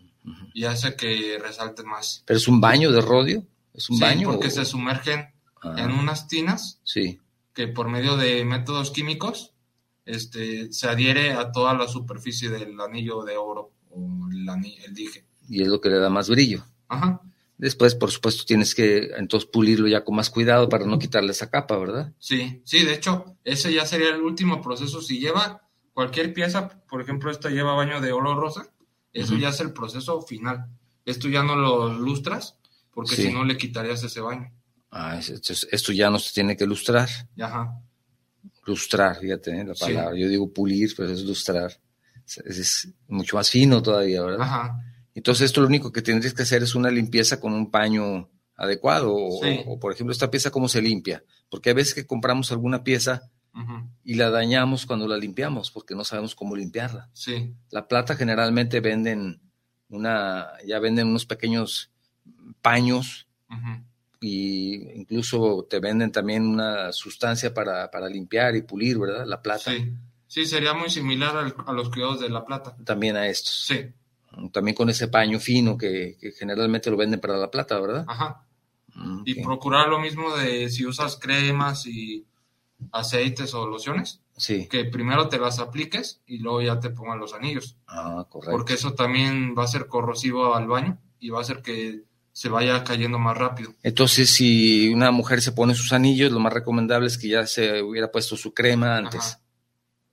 [0.54, 2.24] y hace que resalte más.
[2.26, 3.46] ¿Pero es un baño de rodio?
[3.74, 4.32] ¿Es un Sí, baño?
[4.32, 5.28] porque o- se sumergen
[5.62, 7.20] Ah, en unas tinas Sí.
[7.54, 9.52] que por medio de métodos químicos
[10.06, 14.94] este, se adhiere a toda la superficie del anillo de oro o el, ani- el
[14.94, 15.26] dije.
[15.50, 16.64] Y es lo que le da más brillo.
[16.88, 17.22] Ajá.
[17.58, 21.50] Después, por supuesto, tienes que entonces pulirlo ya con más cuidado para no quitarle esa
[21.50, 22.14] capa, ¿verdad?
[22.20, 25.02] Sí, sí, de hecho, ese ya sería el último proceso.
[25.02, 25.62] Si lleva
[25.94, 28.68] cualquier pieza, por ejemplo, esta lleva baño de oro rosa,
[29.14, 30.68] eso ya es el proceso final.
[31.06, 32.58] Esto ya no lo lustras,
[32.92, 33.22] porque Sí.
[33.28, 34.52] si no le quitarías ese baño.
[34.92, 37.08] Ah, es- esto, es- esto ya no se tiene que lustrar.
[37.40, 37.80] Ajá.
[38.66, 39.64] Lustrar, fíjate ¿eh?
[39.64, 39.86] la Sí.
[39.86, 40.18] palabra.
[40.18, 41.72] Yo digo pulir, pero es lustrar.
[42.26, 44.42] Es, es mucho más fino todavía, ¿verdad?
[44.42, 44.82] Ajá.
[45.16, 49.14] Entonces, esto lo único que tendrías que hacer es una limpieza con un paño adecuado.
[49.16, 49.62] O, Sí.
[49.66, 51.24] o, por ejemplo, esta pieza, ¿cómo se limpia?
[51.50, 53.32] Porque hay veces que compramos alguna pieza
[54.04, 57.10] y la dañamos cuando la limpiamos, porque no sabemos cómo limpiarla.
[57.14, 57.54] Sí.
[57.72, 59.40] La plata generalmente venden
[59.88, 61.90] una, ya venden unos pequeños
[62.62, 63.84] paños ujú,
[64.20, 69.26] y incluso te venden también una sustancia para, para limpiar y pulir, ¿verdad?
[69.26, 69.72] La plata.
[69.72, 69.94] Sí.
[70.28, 72.76] Sí, sería muy similar al- a los cuidados de la plata.
[72.84, 73.68] También a estos.
[73.68, 73.86] Sí.
[74.52, 78.06] También con ese paño fino que, que generalmente lo venden para la plata, ¿verdad?
[78.08, 78.46] Ajá.
[78.94, 82.26] Mm, Y procurar lo mismo de si usas cremas y
[82.92, 84.68] aceites o lociones, Sí.
[84.70, 87.78] que primero te las apliques y luego ya te pongan los anillos.
[87.88, 88.52] Ah, correcto.
[88.52, 92.50] porque eso también va a ser corrosivo al baño y va a hacer que se
[92.50, 93.74] vaya cayendo más rápido.
[93.82, 97.82] Entonces, si una mujer se pone sus anillos, lo más recomendable es que ya se
[97.82, 99.40] hubiera puesto su crema antes, Ajá.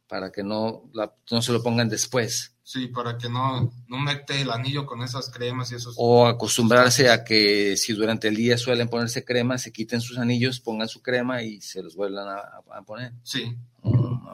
[0.06, 2.51] para que no, la- no se lo pongan después.
[2.64, 5.94] Sí, para que no, no mete el anillo con esas cremas y esos.
[5.98, 10.60] O acostumbrarse a que si durante el día suelen ponerse crema, se quiten sus anillos,
[10.60, 12.38] pongan su crema y se los vuelvan a,
[12.78, 13.12] a poner.
[13.24, 13.56] Sí,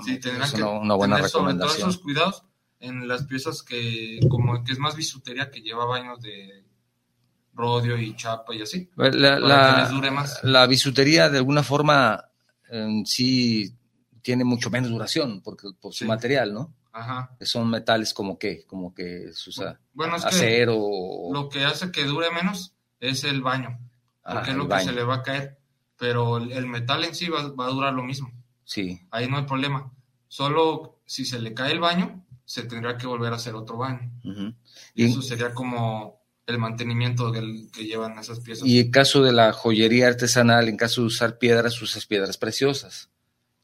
[0.04, 1.88] sí, tendrán que una, una buena tener sobre todo recomendación.
[1.88, 2.42] esos cuidados
[2.80, 6.64] en las piezas que, como que es más bisutería, que lleva baños de
[7.54, 8.88] rodio y chapa y así.
[8.96, 10.40] La, para la- que les dure más.
[10.44, 12.24] la bisutería de alguna forma
[12.70, 13.74] en sí
[14.22, 16.74] tiene mucho menos duración porque, por su material, ¿no?
[16.92, 17.36] Ajá.
[17.42, 21.64] Son metales como que, como que se usa Bueno, es que acero o lo que
[21.64, 23.78] hace que dure menos es el baño,
[24.24, 25.58] ah, porque es lo que se le va a caer.
[25.98, 28.32] Pero el, el metal en sí va, va a durar lo mismo.
[28.64, 29.92] Sí, ahí no hay problema.
[30.28, 34.10] Solo si se le cae el baño, se tendrá que volver a hacer otro baño.
[34.94, 38.66] Y Y, eso sería como el mantenimiento del- que llevan esas piezas.
[38.66, 43.10] y en caso de la joyería artesanal, en caso de usar piedras, usas piedras preciosas.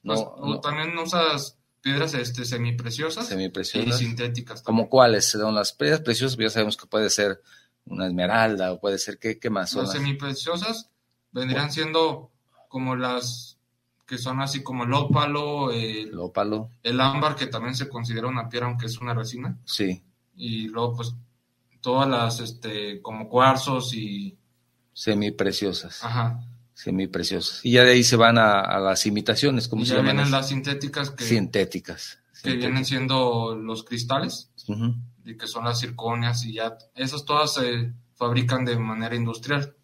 [0.03, 3.99] Pues, No, o no también usas piedras este, semipreciosas y semipreciosas.
[3.99, 4.63] sintéticas.
[4.63, 5.31] ¿Como cuáles?
[5.31, 7.41] Son las piedras preciosas, ya sabemos que puede ser
[7.85, 9.83] una esmeralda o puede ser, ¿qué, qué más son?
[9.85, 10.91] Las las- semipreciosas
[11.31, 12.31] vendrían siendo
[12.69, 13.59] como las
[14.07, 18.27] que son así como el ópalo, el, El ópalo, el ámbar, que también se considera
[18.27, 19.57] una piedra, aunque es una resina.
[19.65, 20.03] sí,
[20.37, 21.15] Y luego, pues,
[21.81, 24.37] todas las, este, como cuarzos y...
[24.93, 26.41] semipreciosas, Ajá.
[26.75, 27.61] Semipreciosas.
[27.65, 30.17] Y ya de ahí se van a, a las imitaciones, ¿cómo Y se ya llaman?
[30.17, 32.19] vienen las sintéticas que, Sintéticas.
[32.43, 34.51] que vienen siendo los cristales,
[35.25, 39.75] y que son las circonias, y ya, esas todas se fabrican de manera industrial.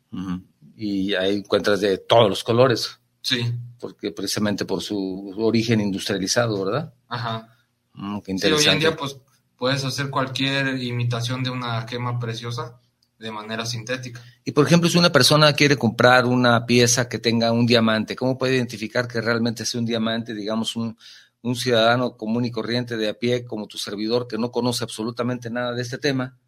[0.77, 6.95] Y ahí encuentras de todos los colores, Sí, porque precisamente por su origen industrializado, ¿verdad?
[7.09, 7.55] ajá.
[7.93, 8.71] Mm, qué Sí, hoy interesante.
[8.73, 9.19] en día, pues,
[9.59, 12.80] puedes hacer cualquier imitación de una gema preciosa
[13.21, 14.23] de manera sintética.
[14.45, 18.39] Y por ejemplo, si una persona quiere comprar una pieza que tenga un diamante, ¿cómo
[18.39, 20.97] puede identificar que realmente es un diamante, digamos, un,
[21.43, 25.51] un ciudadano común y corriente de a pie como tu servidor que no conoce absolutamente
[25.51, 26.39] nada de este tema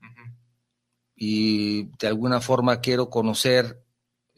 [1.14, 3.84] y de alguna forma quiero conocer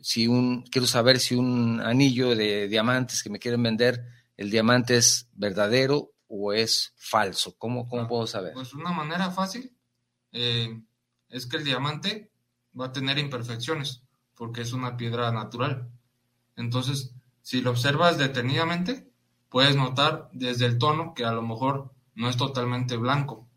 [0.02, 4.04] si un, quiero saber si un anillo de diamantes que me quieren vender,
[4.36, 7.56] el diamante es verdadero o es falso?
[7.56, 8.52] ¿Cómo, cómo Ah, puedo saber?
[8.54, 9.72] Pues una manera fácil
[10.32, 10.82] eh,
[11.34, 12.30] es que el diamante
[12.78, 14.02] va a tener imperfecciones
[14.36, 15.88] porque es una piedra natural.
[16.56, 19.10] Entonces, si lo observas detenidamente,
[19.48, 23.48] puedes notar desde el tono que a lo mejor no es totalmente blanco.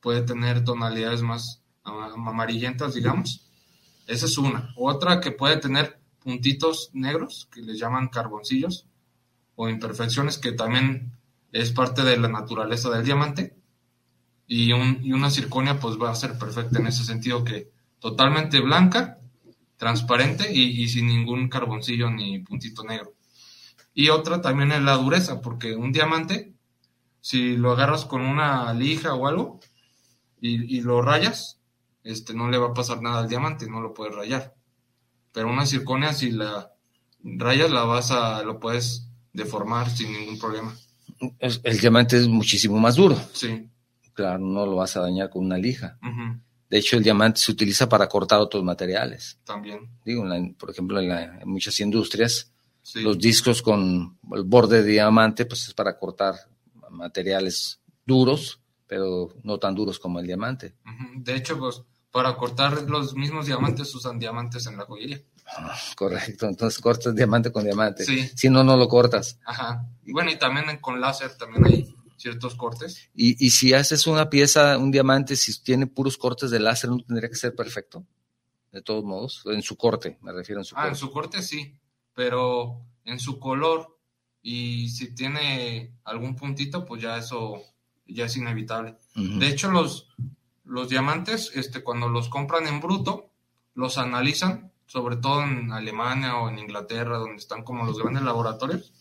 [0.00, 3.46] Puede tener tonalidades más ama- amarillentas, digamos.
[4.08, 4.74] Esa es una.
[4.76, 8.86] Otra que puede tener puntitos negros, que les llaman carboncillos,
[9.54, 11.12] o imperfecciones, que también
[11.52, 13.56] es parte de la naturaleza del diamante.
[14.52, 18.58] Y, un, y una circonia pues va a ser perfecta en ese sentido que totalmente
[18.58, 19.20] blanca,
[19.76, 23.14] transparente y, y sin ningún carboncillo ni puntito negro.
[23.94, 26.52] Y otra también es la dureza, porque un diamante,
[27.20, 29.60] si lo agarras con una lija o algo
[30.40, 31.60] y, y lo rayas,
[32.02, 34.56] este, no le va a pasar nada al diamante, no lo puedes rayar.
[35.30, 36.72] Pero una circonia, si la
[37.22, 40.74] rayas, la vas a, lo puedes deformar sin ningún problema.
[41.38, 43.16] El diamante es muchísimo más duro.
[43.32, 43.69] Sí.
[44.20, 45.98] Claro, no lo vas a dañar con una lija.
[46.68, 49.38] De hecho, el diamante se utiliza para cortar otros materiales.
[49.44, 49.88] También.
[50.04, 52.52] Digo, en la- por ejemplo, en, la- en muchas industrias,
[52.82, 53.00] Sí.
[53.00, 56.34] los discos con el borde de diamante, pues es para cortar
[56.90, 60.74] materiales duros, pero no tan duros como el diamante.
[61.16, 65.20] De hecho, pues para cortar los mismos diamantes usan diamantes en la joyería.
[65.56, 68.04] Ah, Correcto, entonces cortas diamante con diamante.
[68.04, 68.28] Sí.
[68.36, 69.38] Si no, no lo cortas.
[69.46, 69.86] Ajá.
[70.04, 73.08] Y bueno, y también con láser también hay ciertos cortes.
[73.14, 76.98] Y, y si haces una pieza, un diamante, si tiene puros cortes de láser, ¿no
[76.98, 78.04] tendría que ser perfecto?
[78.70, 81.74] De todos modos, en su corte, me refiero en su Ah, en su corte sí,
[82.14, 83.98] pero en su color
[84.42, 87.60] y si tiene algún puntito, pues ya eso
[88.06, 88.96] ya es inevitable.
[89.14, 90.08] De hecho, los,
[90.64, 93.30] los diamantes, este, cuando los compran en bruto,
[93.74, 98.92] los analizan, sobre todo en Alemania o en Inglaterra, donde están como los grandes laboratorios,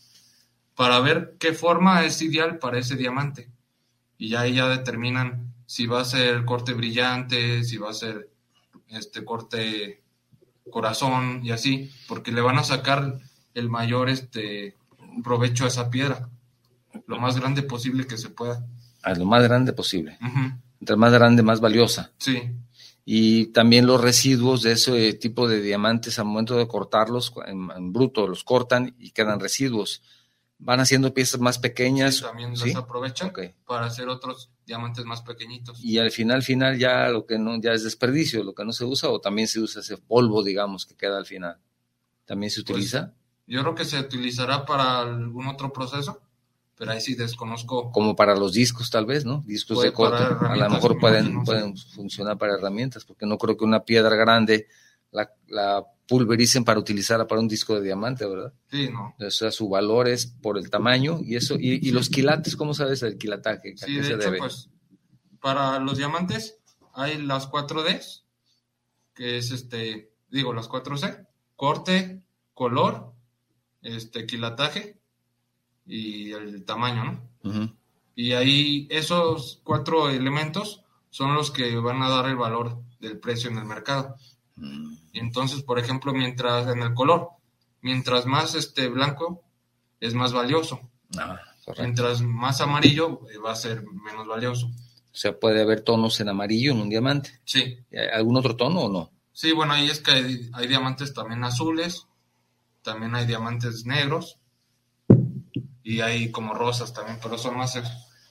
[0.80, 3.50] para ver qué forma es ideal para ese diamante.
[4.18, 8.30] Y ya ahí ya determinan si va a ser corte brillante, si va a ser
[8.88, 10.02] este corte
[10.72, 13.20] corazón y así, porque le van a sacar
[13.54, 14.78] el mayor este
[15.22, 16.30] provecho a esa piedra,
[17.08, 18.66] lo más grande posible que se pueda.
[19.04, 20.18] A lo más grande posible.
[20.80, 22.14] Entre más grande, más valiosa.
[22.20, 22.54] Sí,
[23.04, 27.92] Y también los residuos de ese tipo de diamantes, al momento de cortarlos en, en
[27.92, 30.02] bruto, los cortan y quedan residuos.
[30.62, 32.18] Van haciendo piezas más pequeñas.
[32.18, 32.68] sí, también ¿sí?
[32.68, 33.32] las aprovechan
[33.66, 35.84] para hacer otros diamantes más pequeñitos.
[35.84, 38.84] Y al final, final, ya lo que no, ya es desperdicio, lo que no se
[38.86, 41.58] usa, o también se usa ese polvo, digamos, que queda al final.
[42.26, 43.14] ¿También se Pues, utiliza?
[43.48, 46.22] Yo creo que se utilizará para algún otro proceso,
[46.76, 47.92] pero ahí sí desconozco.
[47.92, 49.42] como para los discos tal vez, ¿no?
[49.48, 50.24] Discos Puede de corte.
[50.24, 53.84] A lo mejor me pueden, imagino, pueden funcionar para herramientas, porque no creo que una
[53.86, 54.68] piedra grande
[55.12, 58.52] la, la pulvericen para utilizarla para un disco de diamante, ¿verdad?
[58.70, 59.16] Sí, no.
[59.20, 61.56] O sea, su valor es por el tamaño y eso.
[61.60, 63.74] Y, y los quilates, ¿cómo sabes el quilataje?
[63.76, 64.38] ¿A Sí, qué de se hecho, debe?
[64.40, 64.70] pues
[65.40, 66.58] para los diamantes
[66.94, 68.24] hay las 4Ds,
[69.14, 73.14] que es este, digo, las 4C, corte, color,
[73.82, 75.00] este, quilataje
[75.86, 77.04] y el tamaño,
[77.44, 77.50] ¿no?
[77.50, 77.74] Ujú.
[78.16, 83.50] Y ahí esos cuatro elementos son los que van a dar el valor del precio
[83.50, 84.16] en el mercado.
[85.12, 87.30] Y entonces, por ejemplo, mientras en el color,
[87.82, 89.44] mientras más este blanco
[90.00, 90.80] es más valioso,
[91.18, 91.40] Ah,
[91.80, 94.68] mientras más amarillo eh, va a ser menos valioso.
[94.68, 97.40] O sea, puede haber tonos en amarillo en un diamante.
[97.46, 97.80] Sí,
[98.14, 99.12] ¿Algún otro tono o no?
[99.34, 102.08] sí, bueno, ahí es que hay, hay diamantes también azules,
[102.84, 104.38] también hay diamantes negros
[105.82, 107.80] y hay como rosas también, pero son más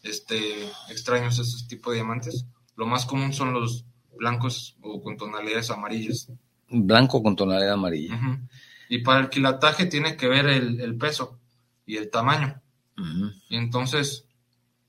[0.03, 2.45] este extraños esos tipos de diamantes.
[2.77, 3.87] Lo más común son los
[4.17, 6.29] blancos o con tonalidades amarillas.
[6.71, 8.41] Blanco con tonalidad amarilla.
[8.89, 11.39] Y para el quilataje tiene que ver el, el peso
[11.87, 12.61] y el tamaño.
[13.49, 14.25] Y entonces,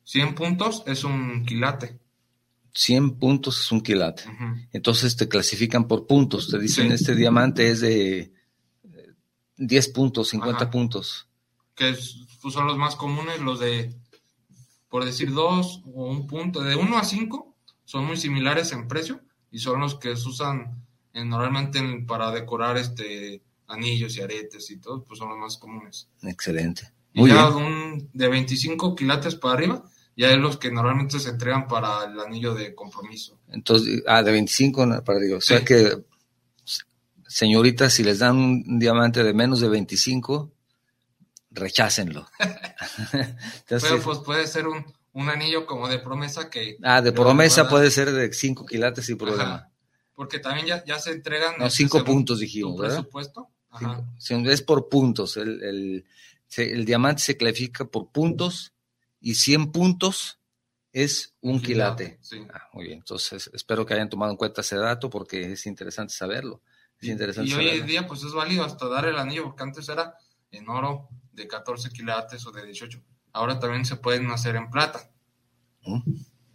[0.03, 1.99] 100 puntos es un quilate.
[2.73, 4.23] 100 puntos es un quilate.
[4.71, 6.49] Entonces te clasifican por puntos.
[6.49, 6.93] Te dicen, Sí.
[6.93, 8.31] este diamante es de eh,
[9.57, 10.71] 10 puntos, 50 Ajá.
[10.71, 11.27] puntos.
[11.75, 13.93] que es- pues son los más comunes, los de,
[14.89, 17.48] por decir, dos o un punto, de 1 a 5
[17.89, 20.85] son muy similares en precio y son los que se usan
[21.25, 26.07] normalmente en- para decorar este anillos y aretes y todo, pues son los más comunes.
[26.21, 26.91] Excelente.
[27.13, 27.63] Y Muy ya bien.
[27.65, 29.83] un, de 25 quilates para arriba,
[30.15, 33.39] ya es los que normalmente se entregan para el anillo de compromiso.
[33.47, 35.37] Entonces, ah, de 25 na- para arriba.
[35.37, 35.65] O sea Sí.
[35.65, 35.97] que,
[37.27, 40.51] señoritas, si les dan un diamante de menos de 25,
[41.51, 42.27] rechácenlo.
[43.13, 46.77] Entonces, Pero pues puede ser un, un anillo como de promesa que...
[46.83, 49.55] ah, de promesa puede ser de 5 quilates sin problema.
[49.55, 49.71] Ajá.
[50.13, 51.55] Porque también ya, ya se entregan...
[51.57, 52.95] No, este, 5 según puntos dijimos, ¿verdad?
[52.97, 53.49] presupuesto.
[53.71, 54.03] Ajá.
[54.17, 54.49] Cinco.
[54.49, 55.37] Es por puntos.
[55.37, 56.05] El, el-
[56.57, 58.73] el diamante se clasifica por puntos
[59.21, 60.39] y 100 puntos
[60.91, 62.17] es un quilate.
[62.21, 62.45] Sí.
[62.51, 62.97] Ah, muy bien.
[62.99, 66.63] Entonces, espero que hayan tomado en cuenta ese dato porque es interesante saberlo.
[66.99, 69.87] Es interesante Y hoy en día pues es válido hasta dar el anillo, porque antes
[69.87, 70.15] era
[70.51, 72.99] en oro de 14 quilates o de 18.
[73.33, 75.09] Ahora también se pueden hacer en plata.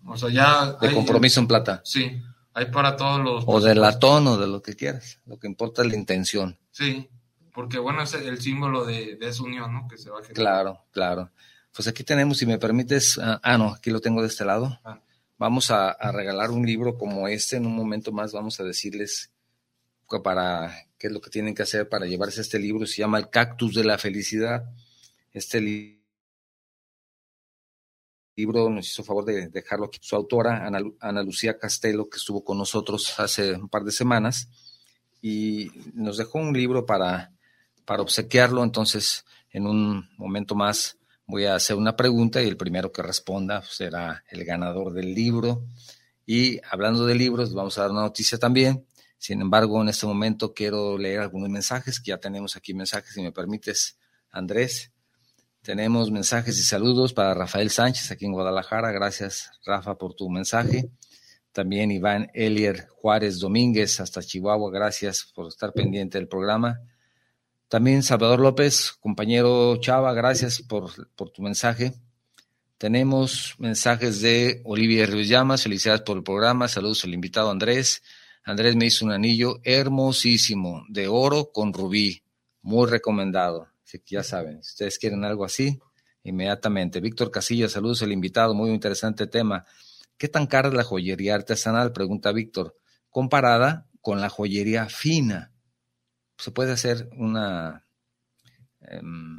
[0.07, 0.73] O sea, ya...
[0.81, 1.81] De hay- compromiso en plata.
[1.85, 2.21] Sí,
[2.53, 3.45] hay para todos los...
[3.47, 5.21] O de latón o de lo que quieras.
[5.27, 6.59] Lo que importa es la intención.
[6.71, 7.09] Sí,
[7.53, 9.89] porque bueno, es el símbolo de, de esa unión, ¿no?
[9.89, 10.35] Que se va a generar.
[10.37, 11.31] Claro, claro.
[11.75, 14.79] Pues aquí tenemos, si me permites, ah, ah, no, aquí lo tengo de este lado.
[14.85, 15.01] Ah.
[15.39, 17.57] Vamos a, a regalar un libro como este.
[17.57, 19.33] En un momento más vamos a decirles
[20.23, 22.87] para qué es lo que tienen que hacer para llevarse este libro.
[22.87, 24.71] Se llama El cactus de la felicidad.
[25.33, 26.04] Este li-
[28.37, 29.99] libro nos hizo favor de dejarlo aquí.
[30.03, 34.49] Su autora, Ana, Ana Lucía Castelo, que estuvo con nosotros hace un par de semanas,
[35.23, 37.33] y nos dejó un libro para,
[37.85, 38.63] para obsequiarlo.
[38.63, 43.63] Entonces, en un momento más voy a hacer una pregunta y el primero que responda
[43.63, 45.65] será el ganador del libro.
[46.27, 48.87] Y hablando de libros, vamos a dar una noticia también.
[49.17, 53.23] Sin embargo, en este momento quiero leer algunos mensajes, que ya tenemos aquí mensajes, si
[53.23, 53.97] me permites,
[54.31, 54.91] Andrés.
[55.65, 58.93] Tenemos mensajes y saludos para Rafael Sánchez aquí en Guadalajara.
[58.93, 60.91] Gracias, Rafa, por tu mensaje.
[61.53, 64.71] También Iván Elier Juárez Domínguez hasta Chihuahua.
[64.71, 66.83] Gracias por estar pendiente del programa.
[67.69, 71.95] También Salvador López, compañero Chava, gracias por, por tu mensaje.
[72.77, 78.03] Tenemos mensajes de Olivia Ríos Llamas, felicidades por el programa, saludos al invitado Andrés.
[78.45, 82.23] Andrés me hizo un anillo hermosísimo, de oro con rubí,
[82.61, 83.74] muy recomendado.
[83.85, 85.79] Así que ya saben, si ustedes quieren algo así,
[86.23, 87.01] inmediatamente.
[87.01, 89.65] Víctor Casillas, saludos al invitado, muy interesante tema.
[90.17, 91.93] ¿Qué tan cara es la joyería artesanal?
[91.93, 92.77] Pregunta Víctor,
[93.11, 95.53] comparada con la joyería fina
[96.37, 97.87] se puede hacer una...
[98.81, 99.39] em,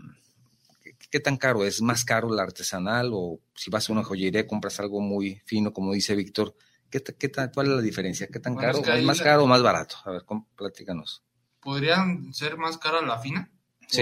[1.10, 1.82] ¿qué, tan caro es?
[1.82, 5.94] ¿Más caro la artesanal o si vas a una joyería compras algo muy fino, como
[5.94, 6.56] dice Víctor?
[6.90, 7.02] ¿Qué,
[7.54, 8.28] ¿Cuál es la diferencia?
[8.28, 8.80] ¿Qué tan Bueno, caro?
[8.80, 9.98] es que ¿Es ahí más la- caro o más barato?
[10.06, 10.24] A ver,
[10.56, 11.24] platícanos.
[11.62, 13.52] Podrían ser más cara la fina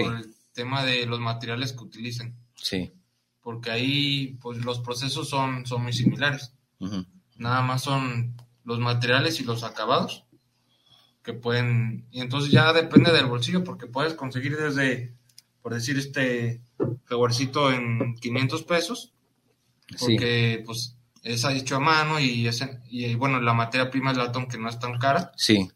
[0.02, 2.92] por el tema de los materiales que utilicen, Sí.
[3.40, 6.52] porque ahí pues los procesos son, son muy similares.
[7.36, 10.24] Nada más son los materiales y los acabados
[11.22, 15.14] que pueden, y entonces ya depende del bolsillo, porque puedes conseguir desde,
[15.62, 16.60] por decir, este
[17.06, 19.12] jaguarcito en 500 pesos,
[19.88, 19.96] Sí.
[20.00, 24.46] porque pues es hecho a mano y, es, y bueno, la materia prima es latón
[24.46, 25.70] que no es tan cara, Sí.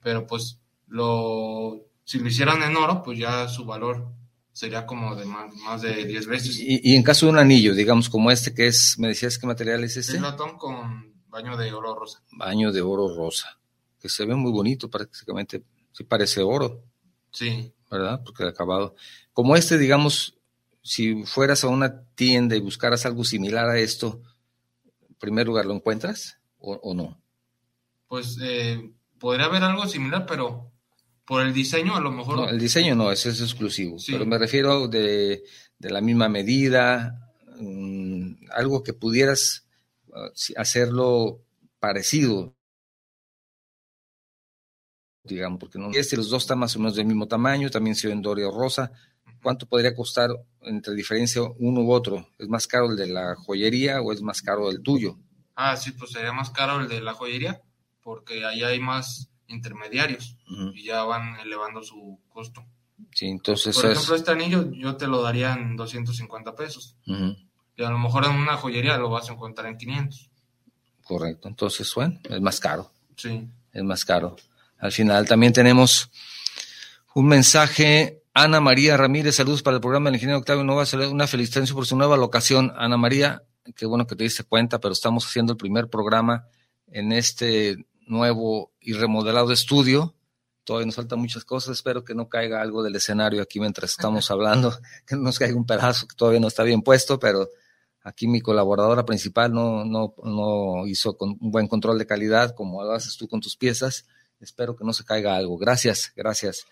[0.00, 4.10] pero pues lo, si lo hicieran en oro, pues ya su valor
[4.50, 6.58] sería como de más, más de 10 veces.
[6.58, 9.46] Y, y en caso de un anillo, digamos como este, que es, me decías qué
[9.46, 10.16] material es este?
[10.16, 12.22] Es latón con baño de oro rosa.
[12.32, 13.58] Baño de oro rosa,
[14.00, 16.82] que se ve muy bonito, prácticamente, sí parece oro.
[17.30, 18.22] Sí, ¿verdad?
[18.24, 18.94] Porque el acabado.
[19.34, 20.38] Como este, digamos,
[20.80, 24.22] si fueras a una tienda y buscaras algo similar a esto,
[25.06, 27.20] en primer lugar, ¿lo encuentras o, o no?
[28.08, 30.72] pues eh, podría haber algo similar, pero
[31.28, 32.36] por el diseño a lo mejor...
[32.36, 34.12] No, el diseño no, ese es exclusivo, Sí.
[34.12, 35.44] pero me refiero de,
[35.78, 39.68] de la misma medida, mm, algo que pudieras
[40.14, 41.44] ah, hacerlo
[41.78, 42.56] parecido,
[45.22, 48.08] digamos, porque no, este los dos están más o menos del mismo tamaño, también se
[48.08, 48.90] ven Doria rosa.
[49.42, 50.30] ¿Cuánto podría costar
[50.62, 52.26] entre diferencia uno u otro?
[52.38, 55.18] ¿Es más caro el de la joyería o es más caro el tuyo?
[55.54, 57.60] Ah, sí, pues sería más caro el de la joyería,
[58.02, 60.36] porque ahí hay más intermediarios
[60.74, 62.64] y ya van elevando su costo.
[63.14, 63.92] Sí, entonces Por es...
[63.92, 66.96] ejemplo, este anillo yo te lo daría en 250 pesos.
[67.76, 70.30] Y a lo mejor en una joyería lo vas a encontrar en 500.
[71.04, 72.90] correcto, entonces, bueno, es más caro.
[73.16, 73.48] Sí.
[73.72, 74.36] es más caro.
[74.78, 76.10] Al final también tenemos
[77.14, 81.74] Un mensaje, Ana María Ramírez, saludos para el programa del ingeniero Octavio Nova, una felicitación
[81.74, 82.72] por su nueva locación.
[82.76, 83.42] Ana María,
[83.74, 86.46] qué bueno que te diste cuenta, pero estamos haciendo el primer programa
[86.90, 90.14] en este nuevo y remodelado estudio.
[90.64, 94.30] Todavía nos faltan muchas cosas, espero que no caiga algo del escenario aquí mientras estamos
[94.30, 97.48] hablando, que no nos caiga un pedazo que todavía no está bien puesto, pero
[98.02, 102.82] aquí mi colaboradora principal no, no, no hizo con un buen control de calidad como
[102.84, 104.04] lo haces tú con tus piezas.
[104.40, 105.58] Espero que no se caiga algo.
[105.58, 106.66] Gracias, gracias.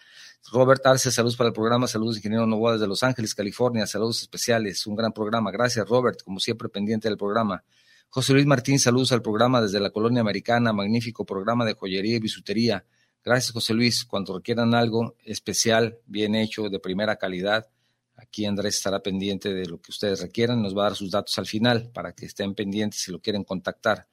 [0.53, 4.87] Robert Arce, saludos para el programa, saludos ingeniero Novoa desde Los Ángeles, California, saludos especiales,
[4.87, 5.51] un gran programa.
[5.51, 7.65] Gracias, Robert, como siempre pendiente del programa.
[8.09, 12.21] José Luis Martín, saludos al programa desde la colonia americana, magnífico programa de joyería y
[12.21, 12.85] bisutería.
[13.25, 14.05] Gracias, José Luis.
[14.05, 17.69] Cuando requieran algo especial, bien hecho, de primera calidad,
[18.17, 20.63] aquí Andrés estará pendiente de lo que ustedes requieran.
[20.63, 23.45] Nos va a dar sus datos al final para que estén pendientes si lo quieren
[23.45, 24.07] contactar.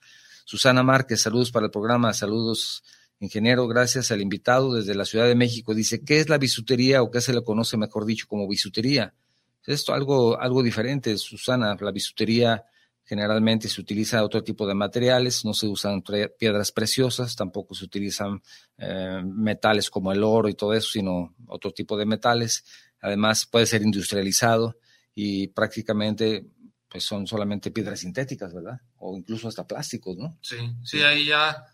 [0.46, 2.84] Susana Márquez, saludos para el programa, saludos
[3.20, 5.74] ingeniero, gracias al invitado desde la Ciudad de México.
[5.74, 9.14] Dice, ¿qué es la bisutería o qué se le conoce, mejor dicho, como bisutería?
[9.66, 11.78] Esto algo, algo diferente, Susana.
[11.80, 12.66] La bisutería
[13.06, 16.04] generalmente se utiliza otro tipo de materiales, no se usan
[16.38, 18.42] piedras preciosas, tampoco se utilizan
[18.78, 22.64] eh, metales como el oro y todo eso, sino otro tipo de metales.
[23.02, 24.78] Además, puede ser industrializado
[25.14, 26.46] y prácticamente
[26.90, 28.80] pues son solamente piedras sintéticas, ¿verdad?
[28.98, 30.38] O incluso hasta plásticos, ¿no?
[30.42, 31.66] Sí, sí, ahí ya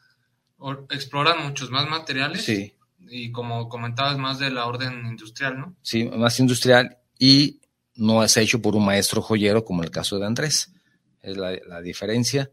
[0.89, 2.43] exploran muchos más materiales.
[2.43, 2.73] Sí.
[2.99, 5.75] Y como comentabas, más de la orden industrial, ¿no?
[5.81, 7.59] Sí, más industrial y
[7.95, 10.73] no es hecho por un maestro joyero como el caso de Andrés.
[11.21, 12.51] Es la, diferencia.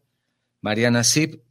[0.61, 1.43] Mariana Zip,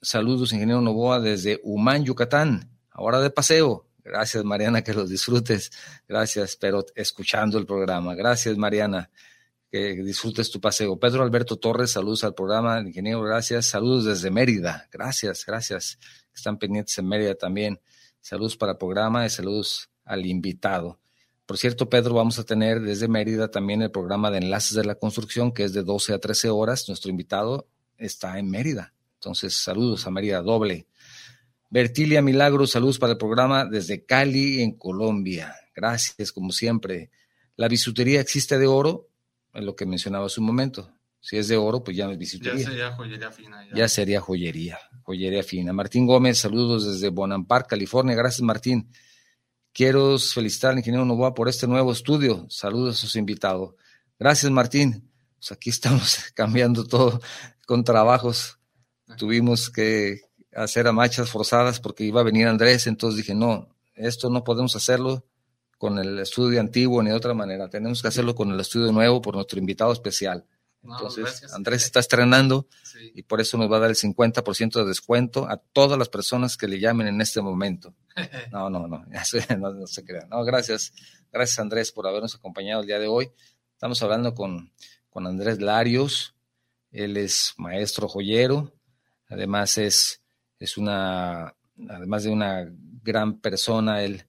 [0.00, 2.70] saludos, ingeniero Novoa, desde Humán, Yucatán.
[2.90, 3.86] Ahora de paseo.
[4.02, 5.70] Gracias, Mariana, que los disfrutes.
[6.08, 8.14] Gracias, pero escuchando el programa.
[8.14, 9.10] Gracias, Mariana
[9.70, 10.98] que disfrutes tu paseo.
[10.98, 13.66] Pedro Alberto Torres, saludos al programa, ingeniero, gracias.
[13.66, 15.98] Saludos desde Mérida, gracias, gracias.
[16.34, 17.80] Están pendientes en Mérida también.
[18.20, 20.98] Saludos para el programa y saludos al invitado.
[21.50, 24.94] Por cierto, Pedro, vamos a tener desde Mérida también el programa de Enlaces de la
[24.94, 26.86] Construcción, que es de 12 a 13 horas.
[26.86, 27.66] Nuestro invitado
[27.98, 28.94] está en Mérida.
[29.14, 30.86] Entonces, saludos a Mérida doble.
[31.68, 35.52] Bertilia Milagro, saludos para el programa desde Cali, en Colombia.
[35.74, 37.10] Gracias, como siempre.
[37.56, 39.08] La bisutería existe de oro,
[39.52, 40.88] es lo que mencionaba hace un momento.
[41.18, 42.60] Si es de oro, pues ya me bisutería.
[42.60, 43.68] Ya sería joyería fina.
[43.74, 43.88] Ya.
[43.88, 45.72] sería joyería, joyería fina.
[45.72, 48.14] Martín Gómez, saludos desde Bonampak, California.
[48.14, 48.88] Gracias, Martín.
[49.72, 52.46] Quiero felicitar al ingeniero Novoa por este nuevo estudio.
[52.48, 53.74] Saludos a sus invitados.
[54.18, 55.08] Gracias, Martín.
[55.38, 57.20] Pues aquí estamos cambiando todo
[57.66, 58.58] con trabajos.
[59.16, 60.22] Tuvimos que
[60.54, 64.74] hacer a marchas forzadas porque iba a venir Andrés, entonces dije, no, esto no podemos
[64.76, 65.24] hacerlo
[65.78, 67.68] con el estudio antiguo ni de otra manera.
[67.70, 70.44] Tenemos que hacerlo con el estudio nuevo por nuestro invitado especial.
[70.82, 72.66] Entonces, Andrés está estrenando
[73.14, 76.56] y por eso nos va a dar el 50% de descuento a todas las personas
[76.56, 77.94] que le llamen en este momento.
[78.52, 80.28] No, no, no, no, se crean.
[80.28, 80.92] No, gracias.
[81.32, 83.30] Gracias, Andrés, por habernos acompañado el día de hoy.
[83.72, 84.72] Estamos hablando con,
[85.08, 86.34] con Andrés Larios.
[86.90, 88.74] Él es maestro joyero.
[89.28, 90.20] Además, es,
[90.58, 91.54] es una,
[91.88, 92.66] además de una
[93.02, 94.26] gran persona, él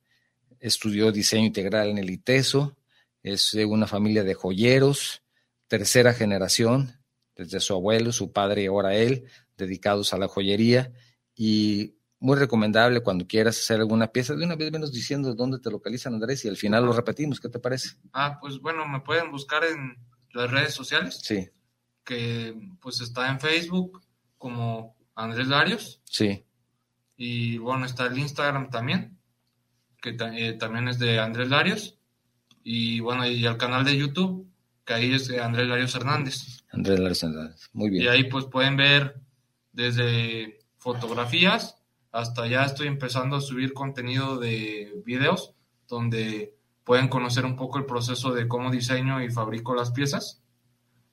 [0.59, 2.77] estudió diseño integral en el ITESO,
[3.23, 5.23] es de una familia de joyeros,
[5.71, 6.99] tercera generación,
[7.33, 9.23] desde su abuelo, su padre y ahora él,
[9.55, 10.91] dedicados a la joyería
[11.33, 14.35] y muy recomendable cuando quieras hacer alguna pieza.
[14.35, 17.39] De una vez menos diciendo dónde te localizan, Andrés, y al final lo repetimos.
[17.39, 17.95] ¿Qué te parece?
[18.11, 19.95] Ah, pues bueno, me pueden buscar en
[20.33, 21.21] las redes sociales.
[21.23, 21.49] Sí.
[22.03, 24.03] Que pues está en Facebook
[24.37, 26.01] como Andrés Larios.
[26.03, 26.45] Sí.
[27.15, 29.17] Y bueno, está el Instagram también
[30.01, 31.97] que eh, también es de Andrés Larios.
[32.61, 34.50] Y bueno, y el canal de YouTube,
[34.91, 36.63] que ahí es de Andrés Larios Hernández.
[36.71, 38.03] Andrés Larios Hernández, muy bien.
[38.03, 39.21] Y ahí pues pueden ver
[39.71, 41.77] desde fotografías
[42.11, 45.53] hasta ya estoy empezando a subir contenido de videos
[45.87, 50.41] donde pueden conocer un poco el proceso de cómo diseño y fabrico las piezas.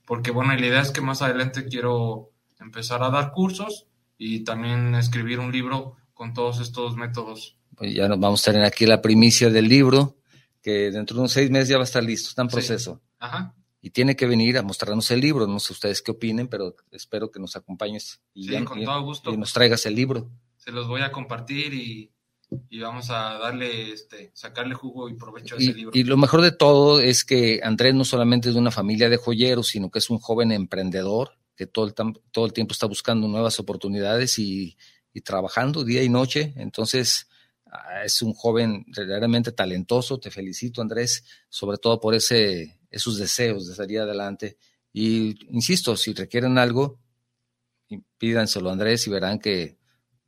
[0.05, 4.97] Porque bueno, la idea es que más adelante quiero empezar a dar cursos y también
[4.97, 9.01] escribir un libro con todos estos métodos pues ya nos vamos a tener aquí la
[9.01, 10.17] primicia del libro,
[10.61, 13.01] que dentro de unos seis meses ya va a estar listo, está en proceso.
[13.21, 13.55] Ajá.
[13.81, 15.47] Y tiene que venir a mostrarnos el libro.
[15.47, 19.33] No sé ustedes qué opinen, pero espero que nos acompañes y, con todo gusto.
[19.33, 20.31] y nos traigas el libro.
[20.57, 22.11] Se los voy a compartir y,
[22.81, 25.93] vamos a darle, este, sacarle jugo y provecho a ese libro.
[25.95, 29.17] Y lo mejor de todo es que Andrés no solamente es de una familia de
[29.17, 31.95] joyeros, sino que es un joven emprendedor que todo el,
[32.31, 34.77] todo el tiempo está buscando nuevas oportunidades y,
[35.13, 36.53] y trabajando día y noche.
[36.57, 37.29] Entonces,
[37.71, 40.19] Ah, es un joven realmente talentoso.
[40.19, 44.57] Te felicito, Andrés, sobre todo por ese, esos deseos de salir adelante.
[44.93, 46.99] Y insisto, si requieren algo,
[48.19, 49.77] pídanselo, Andrés, y verán que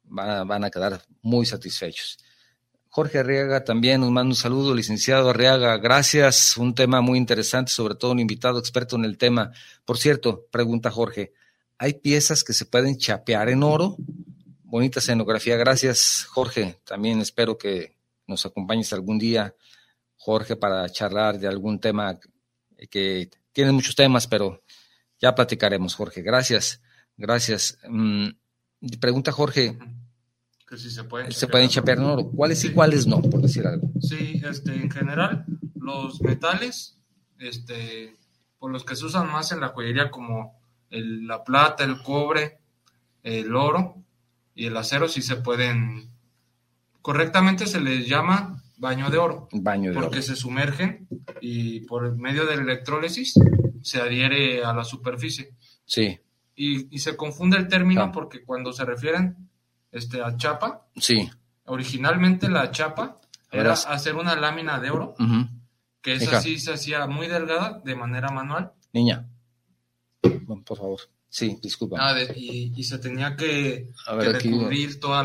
[0.04, 2.18] van a, van a quedar muy satisfechos.
[2.92, 5.76] Jorge Arriaga también nos manda un saludo, licenciado Arriaga.
[5.78, 9.52] Gracias, un tema muy interesante, sobre todo un invitado experto en el tema.
[9.84, 11.32] Por cierto, pregunta Jorge,
[11.78, 13.96] ¿hay piezas que se pueden chapear en oro?
[14.64, 16.80] Bonita escenografía, gracias Jorge.
[16.84, 17.96] También espero que
[18.26, 19.54] nos acompañes algún día,
[20.16, 22.18] Jorge, para charlar de algún tema
[22.88, 24.62] que tiene muchos temas, pero
[25.18, 26.22] ya platicaremos, Jorge.
[26.22, 26.82] Gracias,
[27.16, 27.78] gracias.
[27.88, 28.28] Mm,
[29.00, 29.78] pregunta Jorge,
[30.70, 32.30] que sí se pueden se pueden chapear en oro.
[32.30, 33.90] ¿Cuáles y cuáles no, por decir algo?
[34.00, 36.96] Sí, este, en general, los metales,
[37.38, 38.16] este,
[38.58, 40.60] por los que se usan más en la joyería, como
[40.90, 42.60] el, la plata, el cobre,
[43.24, 43.96] el oro
[44.54, 46.08] y el acero, sí se pueden.
[47.02, 49.48] Correctamente se les llama baño de oro.
[49.52, 51.06] Baño de porque se sumergen
[51.40, 53.34] y por medio de la electrólisis
[53.82, 55.54] se adhiere a la superficie.
[55.84, 56.18] Sí.
[56.56, 58.12] Y, y se confunde el término ah.
[58.12, 59.48] porque cuando se refieren
[59.92, 60.86] este, a chapa.
[60.96, 61.30] Sí.
[61.64, 63.16] Originalmente la chapa
[63.50, 65.14] era hacer una lámina de oro,
[66.00, 68.72] que esa sí se hacía muy delgada de manera manual.
[68.92, 69.28] Niña,
[70.64, 71.00] por favor.
[71.28, 71.96] Sí, disculpa.
[72.00, 75.22] Ah, y, se tenía que, recubrir toda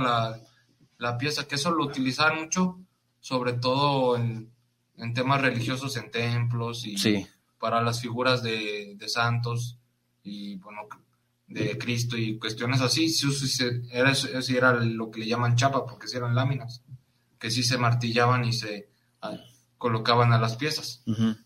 [0.97, 2.79] la, pieza, que eso lo utilizaban mucho,
[3.25, 4.53] sobre todo en,
[5.15, 6.95] temas religiosos, en templos y
[7.57, 9.79] para las figuras de, de santos
[10.21, 10.81] y bueno,
[11.47, 13.25] de Cristo y cuestiones así, si
[13.89, 14.13] era,
[14.49, 16.83] era lo que le llaman chapa, porque si eran láminas,
[17.39, 18.89] que sí se martillaban y se
[19.23, 19.35] ah,
[19.79, 21.01] colocaban a las piezas.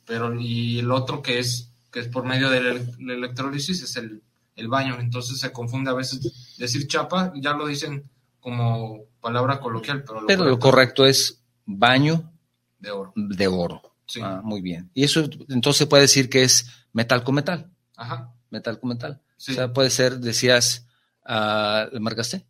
[0.06, 2.62] Pero, y el otro que es, que es por medio de
[3.00, 4.22] la electrólisis es el,
[4.68, 8.04] baño, entonces se confunde a veces decir chapa, ya lo dicen
[8.42, 11.39] como palabra coloquial, pero lo, pero correcto, lo correcto es
[11.78, 12.32] baño
[12.80, 13.14] de oro.
[13.16, 13.82] De oro.
[14.22, 14.90] Ah, muy bien.
[14.94, 17.72] Y eso entonces puede decir que es metal con metal.
[17.96, 18.34] Ajá.
[18.50, 19.22] Metal con metal.
[19.38, 20.88] O sea, puede ser, decías,
[21.26, 22.46] uh, ¿le marcaste?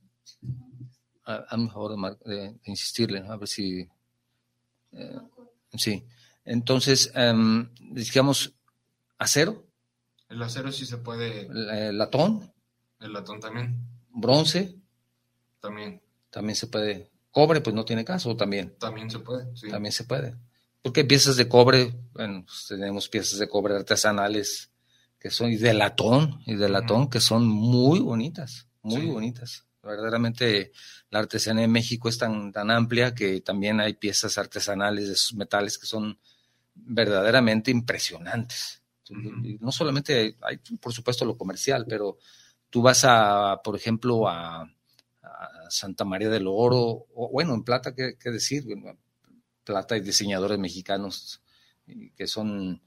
[1.27, 3.87] Uh, hazme favor de, insistirle, a ver si.
[4.93, 5.19] Eh,
[5.77, 6.03] sí.
[6.45, 8.55] Entonces, um, digamos,
[9.17, 9.67] acero.
[10.29, 11.41] El acero sí se puede.
[11.41, 12.51] El, latón.
[12.99, 13.77] El latón también.
[14.09, 14.75] Bronce.
[15.59, 16.01] También.
[16.31, 17.11] También se puede.
[17.31, 18.75] Cobre, pues no tiene caso también.
[18.79, 19.69] También se puede, sí.
[19.69, 20.35] También se puede.
[20.81, 24.71] Porque piezas de cobre, bueno, pues tenemos piezas de cobre artesanales
[25.19, 29.65] que son, y de latón, y de latón, que son muy bonitas, muy bonitas.
[29.83, 30.71] Verdaderamente
[31.09, 35.33] la artesanía en México es tan, tan amplia que también hay piezas artesanales de esos
[35.33, 36.17] metales que son
[36.73, 38.81] verdaderamente impresionantes.
[39.09, 42.17] No solamente hay, por supuesto, lo comercial, pero
[42.69, 44.69] tú vas a, por ejemplo, a,
[45.69, 48.65] Santa María del Oro, o bueno, en plata, ¿qué, qué decir?
[49.63, 51.41] Plata y diseñadores mexicanos
[52.15, 52.81] que son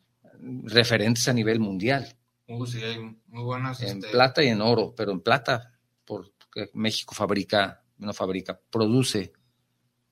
[0.65, 2.17] referentes a nivel mundial.
[2.49, 3.81] Uh, sí, hay muy buenas.
[3.83, 9.33] En este, plata y en oro, pero en plata, porque México fabrica, no fabrica, produce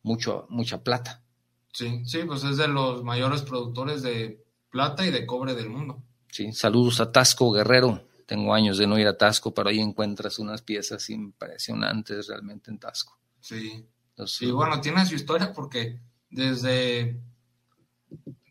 [0.03, 1.23] mucho, mucha plata.
[1.73, 6.03] Sí, sí, pues es de los mayores productores de plata y de cobre del mundo.
[6.29, 8.09] Sí, saludos a Tasco Guerrero.
[8.31, 12.79] Tengo años de no ir a Tasco, pero ahí encuentras unas piezas impresionantes realmente en
[12.79, 13.19] Tasco.
[13.41, 13.85] Sí.
[14.43, 16.01] y bueno, tiene su historia porque
[16.31, 17.21] desde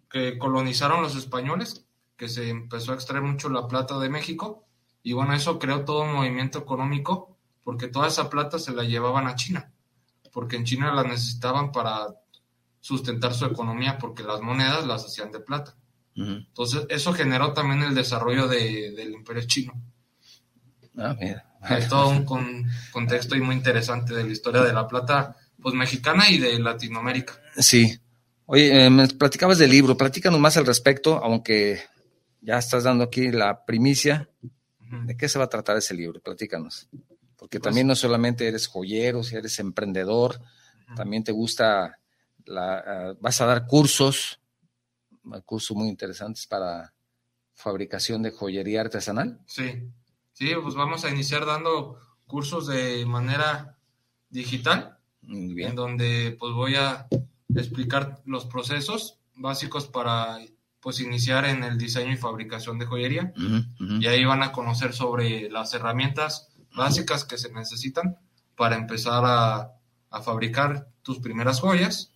[0.10, 1.86] que colonizaron los españoles,
[2.18, 4.66] que se empezó a extraer mucho la plata de México
[5.02, 9.28] y bueno, eso creó todo un movimiento económico porque toda esa plata se la llevaban
[9.28, 9.72] a China,
[10.34, 12.06] porque en China la necesitaban para
[12.82, 15.78] sustentar su economía porque las monedas las hacían de plata.
[16.28, 19.74] Entonces, eso generó también el desarrollo del imperio chino.
[20.98, 21.46] Ah, mira.
[21.70, 22.26] Es todo un
[22.92, 27.34] contexto y muy interesante de la historia de la plata pues mexicana y de Latinoamérica.
[27.58, 28.00] Sí.
[28.46, 31.82] Oye, eh, me platicabas del libro, platícanos más al respecto, aunque
[32.42, 34.30] ya estás dando aquí la primicia.
[35.06, 36.20] ¿De qué se va a tratar ese libro?
[36.20, 36.90] Platícanos.
[37.38, 40.42] Porque pues también no solamente eres joyero, si eres emprendedor,
[40.96, 42.00] también te gusta,
[42.46, 44.40] la, ah, vas a dar cursos,
[45.46, 46.94] cursos muy interesantes para
[47.54, 49.40] fabricación de joyería artesanal.
[49.46, 49.84] Sí,
[50.34, 53.78] sí, pues vamos a iniciar dando cursos de manera
[54.30, 57.08] digital, en donde pues voy a
[57.56, 60.40] explicar los procesos básicos para
[60.80, 63.34] pues iniciar en el diseño y fabricación de joyería.
[64.00, 68.18] Y ahí van a conocer sobre las herramientas básicas que se necesitan
[68.56, 69.76] para empezar a,
[70.24, 72.09] fabricar tus primeras joyas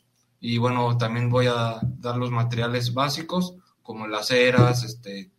[0.44, 5.32] y bueno también voy a dar los materiales básicos como las ceras este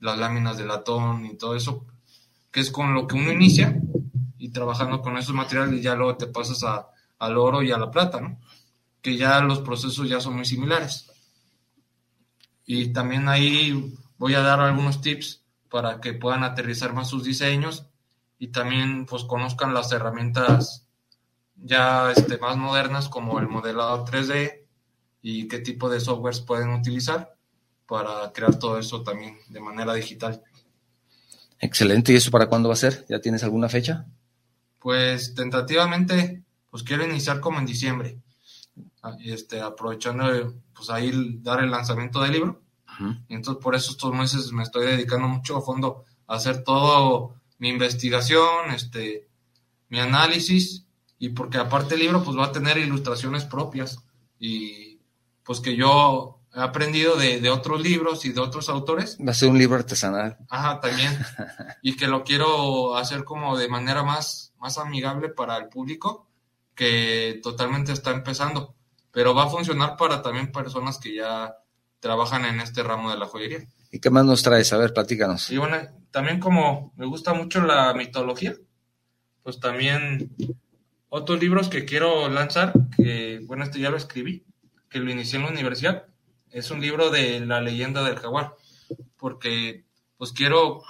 [0.00, 1.84] las láminas de latón y todo eso
[2.50, 3.80] que es con lo que uno inicia
[4.38, 6.88] y trabajando con esos materiales ya luego te pasas a,
[7.18, 8.38] al oro y a la plata no
[9.06, 11.08] que ya los procesos ya son muy similares.
[12.64, 17.86] Y también ahí voy a dar algunos tips para que puedan aterrizar más sus diseños
[18.36, 20.85] y también pues conozcan las herramientas
[21.56, 24.62] ya este, más modernas como el modelado 3D
[25.22, 27.36] y qué tipo de softwares pueden utilizar
[27.86, 30.42] para crear todo eso también de manera digital.
[31.58, 32.12] Excelente.
[32.12, 33.06] ¿Y eso para cuándo va a ser?
[33.08, 34.06] ¿Ya tienes alguna fecha?
[34.78, 38.18] Pues tentativamente, pues quiero iniciar como en diciembre.
[39.02, 42.62] Ah, este, aprovechando pues ahí dar el lanzamiento del libro.
[43.28, 47.34] Y entonces por eso estos meses me estoy dedicando mucho a fondo a hacer todo
[47.58, 49.28] mi investigación, este,
[49.90, 50.85] mi análisis
[51.18, 53.98] y porque aparte el libro pues va a tener ilustraciones propias
[54.38, 55.00] y
[55.42, 59.18] pues que yo he aprendido de, otros libros y de otros autores.
[59.24, 60.38] Va a ser un libro artesanal.
[60.48, 61.16] Ajá, también.
[61.82, 66.28] y que lo quiero hacer como de manera más, más amigable para el público
[66.74, 68.74] que totalmente está empezando.
[69.10, 71.56] Pero va a funcionar para también personas que ya
[72.00, 73.66] trabajan en este ramo de la joyería.
[73.90, 74.72] ¿Y qué más nos traes?
[74.72, 75.50] A ver, platícanos.
[75.50, 75.76] Y bueno,
[76.10, 78.54] también como me gusta mucho la mitología,
[79.42, 80.34] pues también
[81.16, 84.44] otros libros que quiero lanzar, que bueno, este ya lo escribí,
[84.90, 86.04] que lo inicié en la universidad,
[86.50, 88.54] es un libro de la leyenda del jaguar,
[89.16, 89.84] porque
[90.18, 90.82] pues quiero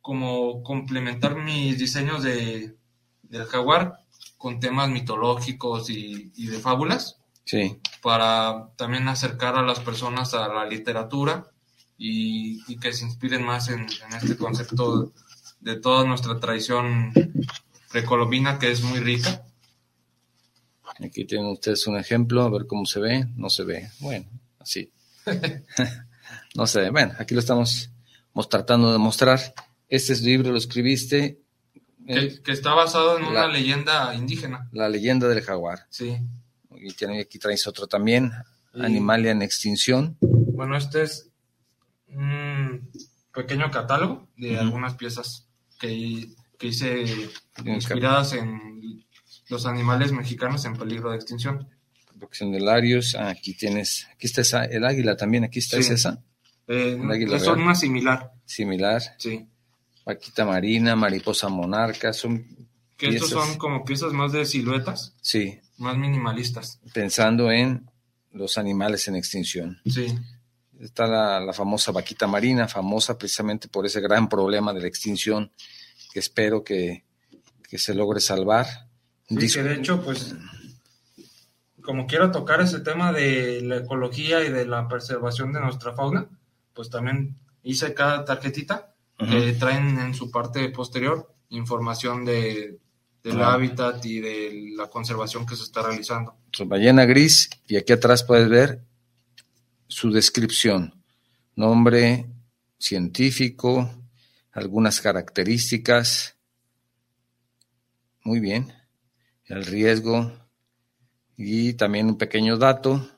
[0.00, 2.76] como complementar mis diseños de,
[3.22, 3.98] del jaguar
[4.36, 7.18] con temas mitológicos y, y de fábulas.
[7.44, 7.80] Sí.
[8.02, 11.50] Para también acercar a las personas a la literatura
[11.96, 15.12] y, y que se inspiren más en, en, este concepto
[15.60, 17.12] de toda nuestra tradición
[17.90, 19.44] precolombina que es muy rica.
[21.04, 23.26] Aquí tienen ustedes un ejemplo, a ver cómo se ve.
[23.36, 23.90] No se ve.
[24.00, 24.26] Bueno,
[24.58, 24.92] así.
[26.54, 26.90] no se ve.
[26.90, 27.90] Bueno, aquí lo estamos
[28.48, 29.40] tratando de mostrar.
[29.88, 31.40] Este libro lo escribiste.
[32.06, 34.68] Que, que está basado en la, una leyenda indígena.
[34.72, 35.86] La leyenda del jaguar.
[35.90, 36.16] Sí.
[36.80, 38.32] Y tiene, aquí traes otro también,
[38.74, 40.16] y, Animalia en extinción.
[40.20, 41.30] Bueno, este es
[42.08, 42.90] un
[43.32, 44.60] pequeño catálogo de uh -huh.
[44.60, 46.28] algunas piezas que,
[46.58, 47.04] que hice
[47.64, 49.04] inspiradas en
[49.48, 51.68] los animales mexicanos en peligro de extinción.
[52.18, 55.92] Producción de Larios, ah, aquí tienes, aquí está esa, el águila también, aquí está sí.
[55.92, 56.22] esa.
[56.66, 56.98] Eh,
[57.32, 58.32] es una similar.
[58.44, 59.02] Similar.
[59.18, 59.46] Sí.
[60.04, 62.44] Vaquita marina, mariposa monarca, son
[62.96, 63.28] que piezas.
[63.28, 65.14] estos son como piezas más de siluetas.
[65.22, 65.60] Sí.
[65.78, 66.80] Más minimalistas.
[66.92, 67.88] Pensando en
[68.32, 69.80] los animales en extinción.
[69.86, 70.18] Sí.
[70.80, 75.52] Está la, la, famosa vaquita marina, famosa precisamente por ese gran problema de la extinción
[76.12, 77.04] que espero que,
[77.68, 78.87] que se logre salvar.
[79.28, 80.34] Sí, que de hecho, pues,
[81.82, 86.28] como quiero tocar ese tema de la ecología y de la preservación de nuestra fauna,
[86.72, 89.30] pues también hice cada tarjetita uh -huh.
[89.30, 92.78] que traen en su parte posterior información de,
[93.22, 93.54] del ah.
[93.54, 96.36] hábitat y de la conservación que se está realizando.
[96.52, 98.82] Su ballena gris, y aquí atrás puedes ver
[99.86, 101.02] su descripción,
[101.56, 102.26] nombre
[102.78, 103.90] científico,
[104.52, 106.36] algunas características.
[108.24, 108.77] Muy bien.
[109.48, 110.30] El riesgo
[111.36, 113.08] y también un pequeño dato,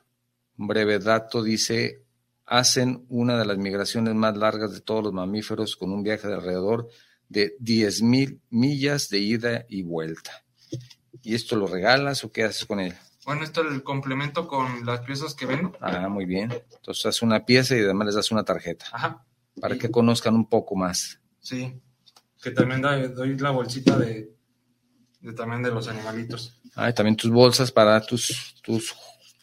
[0.57, 2.05] un breve dato, dice,
[2.45, 6.35] hacen una de las migraciones más largas de todos los mamíferos con un viaje de
[6.35, 6.87] alrededor
[7.27, 10.43] de 10.000 millas de ida y vuelta.
[11.23, 12.93] ¿Y esto lo regalas o qué haces con él?
[13.25, 15.73] Bueno, esto es el complemento con las piezas que vendo.
[15.79, 16.51] Ah, muy bien.
[16.51, 18.85] Entonces haces una pieza y además les das una tarjeta.
[18.91, 19.25] Ajá.
[19.59, 19.77] Para y...
[19.77, 21.19] que conozcan un poco más.
[21.39, 21.79] Sí,
[22.41, 24.35] que también doy la bolsita de,
[25.21, 26.53] de, también de los animalitos.
[26.75, 28.95] Ah, y también tus bolsas para tus, tus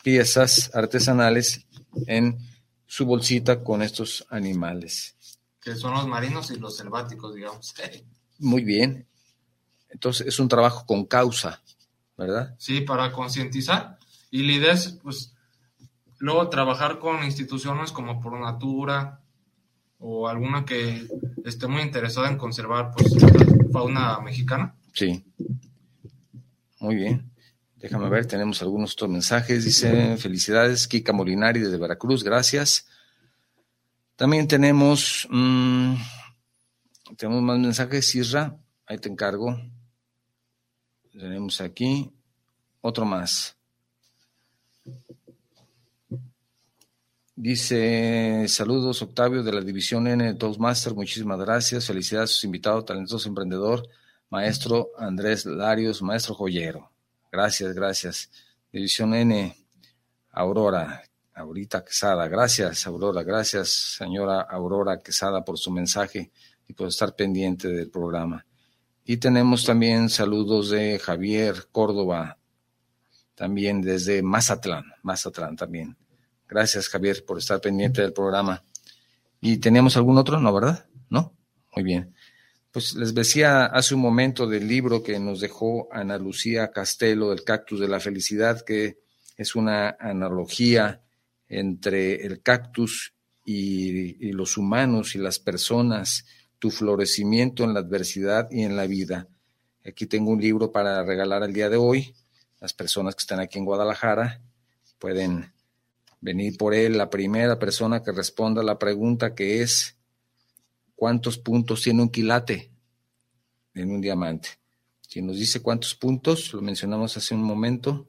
[0.03, 1.67] piezas artesanales
[2.07, 2.39] en
[2.87, 5.15] su bolsita con estos animales.
[5.61, 7.75] Que son los marinos y los selváticos, digamos.
[8.39, 9.07] Muy bien.
[9.91, 11.63] Entonces es un trabajo con causa,
[12.17, 12.55] ¿verdad?
[12.59, 13.99] Sí, para concientizar.
[14.31, 15.35] Y la idea es, pues,
[16.19, 19.21] luego trabajar con instituciones como Por Natura
[19.99, 21.07] o alguna que
[21.45, 23.13] esté muy interesada en conservar, pues,
[23.73, 24.75] fauna mexicana.
[24.93, 25.25] Sí.
[26.81, 27.31] Muy bien.
[27.77, 29.65] Déjame ver, tenemos algunos otros mensajes.
[29.65, 32.87] Dice, felicidades, Kika Molinari desde Veracruz, gracias.
[34.17, 35.95] También tenemos, mmm,
[37.17, 38.57] tenemos más mensajes, Isra,
[38.87, 39.57] ahí te encargo.
[41.13, 42.11] Tenemos aquí
[42.81, 43.57] otro más.
[47.37, 52.85] Dice, saludos Octavio de la División N de Toastmaster, muchísimas gracias, felicidades a sus invitados,
[52.85, 53.89] talentoso emprendedor,
[54.31, 56.91] maestro Andrés Larios, maestro joyero.
[57.31, 58.31] Gracias, gracias.
[58.73, 59.57] División N,
[60.31, 61.03] Aurora,
[61.35, 66.31] Aurita Quesada, gracias Aurora, gracias señora Aurora Quesada por su mensaje
[66.67, 68.45] y por estar pendiente del programa.
[69.05, 72.39] Y tenemos también saludos de Javier Córdoba,
[73.35, 75.97] también desde Mazatlán, Mazatlán también.
[76.49, 78.63] Gracias Javier por estar pendiente del programa.
[79.41, 80.41] ¿Y teníamos algún otro?
[80.41, 80.87] No, ¿verdad?
[81.09, 81.33] ¿No?
[81.75, 82.15] Muy bien.
[82.71, 87.45] Pues les decía hace un momento del libro que nos dejó Ana Lucía Castelo, del
[87.45, 88.99] cactus de la felicidad, que
[89.37, 91.03] es una analogía
[91.49, 93.15] entre el cactus
[93.45, 96.27] y, y, los humanos y las personas,
[96.59, 99.29] tu florecimiento en la adversidad y en la vida.
[99.87, 102.15] Aquí tengo un libro para regalar el día de hoy.
[102.61, 104.43] Las personas que están aquí en Guadalajara
[104.99, 105.53] pueden
[106.21, 106.99] venir por él.
[106.99, 109.97] La primera persona que responda a la pregunta que es,
[110.99, 112.73] ¿cuántos puntos tiene un quilate
[113.73, 114.49] en un diamante?
[115.09, 118.09] Quien nos dice cuántos puntos, lo mencionamos hace un momento,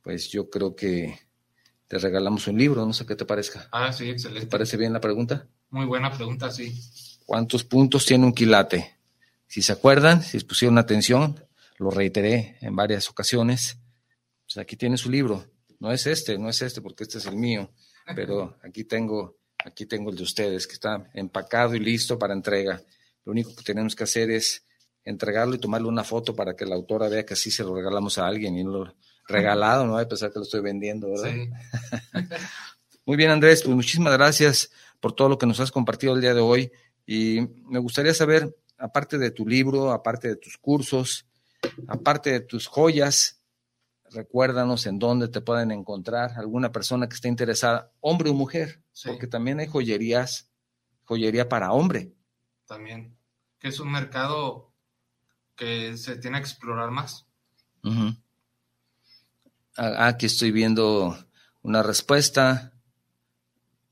[0.00, 1.18] pues yo creo que
[1.88, 3.68] te regalamos un libro, no sé qué te parezca.
[3.72, 4.42] Ah, sí, excelente.
[4.42, 5.48] ¿Te parece bien la pregunta?
[5.70, 6.80] Muy buena pregunta, sí.
[7.26, 8.94] ¿Cuántos puntos tiene un quilate?
[9.48, 11.44] Si se acuerdan, si pusieron atención,
[11.78, 13.78] lo reiteré en varias ocasiones.
[14.44, 15.44] Pues aquí tiene su libro.
[15.80, 17.72] No es este, no es este, porque este es el mío,
[18.14, 22.80] pero aquí tengo, aquí tengo el de ustedes, que está empacado y listo para entrega.
[23.24, 24.64] Lo único que tenemos que hacer es
[25.04, 28.18] entregarlo y tomarle una foto para que la autora vea que así se lo regalamos
[28.18, 28.94] a alguien y lo
[29.26, 31.30] regalado, no hay a pesar que lo estoy vendiendo, ¿verdad?
[31.32, 31.50] Sí.
[33.06, 36.34] Muy bien, Andrés, pues muchísimas gracias por todo lo que nos has compartido el día
[36.34, 36.70] de hoy
[37.06, 41.26] y me gustaría saber, aparte de tu libro, aparte de tus cursos,
[41.88, 43.39] aparte de tus joyas,
[44.12, 49.08] recuérdanos en dónde te pueden encontrar alguna persona que esté interesada, hombre o mujer, sí.
[49.08, 50.50] porque también hay joyerías,
[51.04, 52.12] joyería para hombre.
[52.66, 53.16] También,
[53.58, 54.72] que es un mercado
[55.56, 57.26] que se tiene que explorar más.
[57.82, 58.22] Uh -huh.
[59.76, 61.16] Aquí estoy viendo
[61.62, 62.72] una respuesta.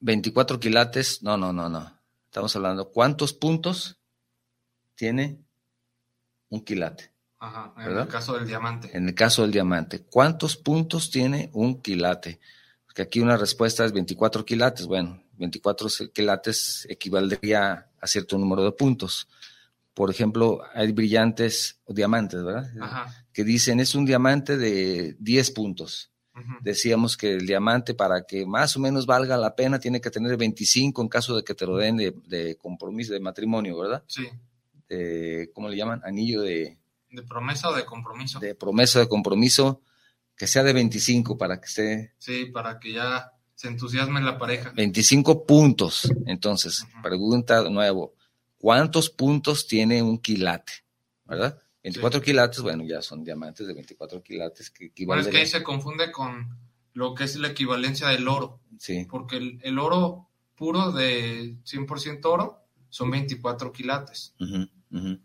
[0.01, 1.23] 24 quilates.
[1.23, 1.99] No, no, no, no.
[2.27, 2.91] Estamos hablando.
[2.91, 4.01] ¿Cuántos puntos
[4.95, 5.43] tiene
[6.51, 7.13] un quilate?
[7.41, 8.03] Ajá, en ¿verdad?
[8.05, 8.91] el caso del diamante.
[8.97, 10.03] En el caso del diamante.
[10.03, 12.41] ¿Cuántos puntos tiene un quilate?
[12.85, 14.87] Porque aquí una respuesta es 24 quilates.
[14.87, 19.29] Bueno, 24 quilates equivaldría a cierto número de puntos.
[19.95, 22.71] Por ejemplo, hay brillantes o diamantes, ¿verdad?
[22.81, 23.27] Ajá.
[23.33, 26.13] Que dicen es un diamante de 10 puntos.
[26.35, 26.59] Uh -huh.
[26.63, 30.37] Decíamos que el diamante, para que más o menos valga la pena, tiene que tener
[30.37, 34.05] 25 en caso de que te lo den de, de compromiso, de matrimonio, ¿verdad?
[34.07, 34.29] Sí.
[34.89, 36.01] De, ¿Cómo le llaman?
[36.05, 36.79] Anillo de.
[37.11, 38.39] ¿De promesa o de compromiso?
[38.39, 39.83] De promesa de compromiso,
[40.37, 42.15] que sea de 25 para que esté.
[42.19, 44.73] Sí, para que ya se entusiasme la pareja.
[44.75, 46.11] 25 puntos.
[46.27, 47.03] Entonces, uh -huh.
[47.03, 48.15] pregunta de nuevo
[48.59, 50.73] ¿Cuántos puntos tiene un quilate?
[51.25, 51.59] ¿Verdad?
[51.85, 52.25] 24 sí.
[52.27, 55.25] quilates, bueno, ya son diamantes de 24 quilates que equivalen.
[55.25, 56.59] Bueno, es que ahí se confunde con
[56.93, 58.61] lo que es la equivalencia del oro.
[58.79, 59.07] Sí.
[59.09, 64.35] Porque el, el oro puro de 100% oro son 24 quilates.
[64.41, 65.21] Uh -huh, uh -huh.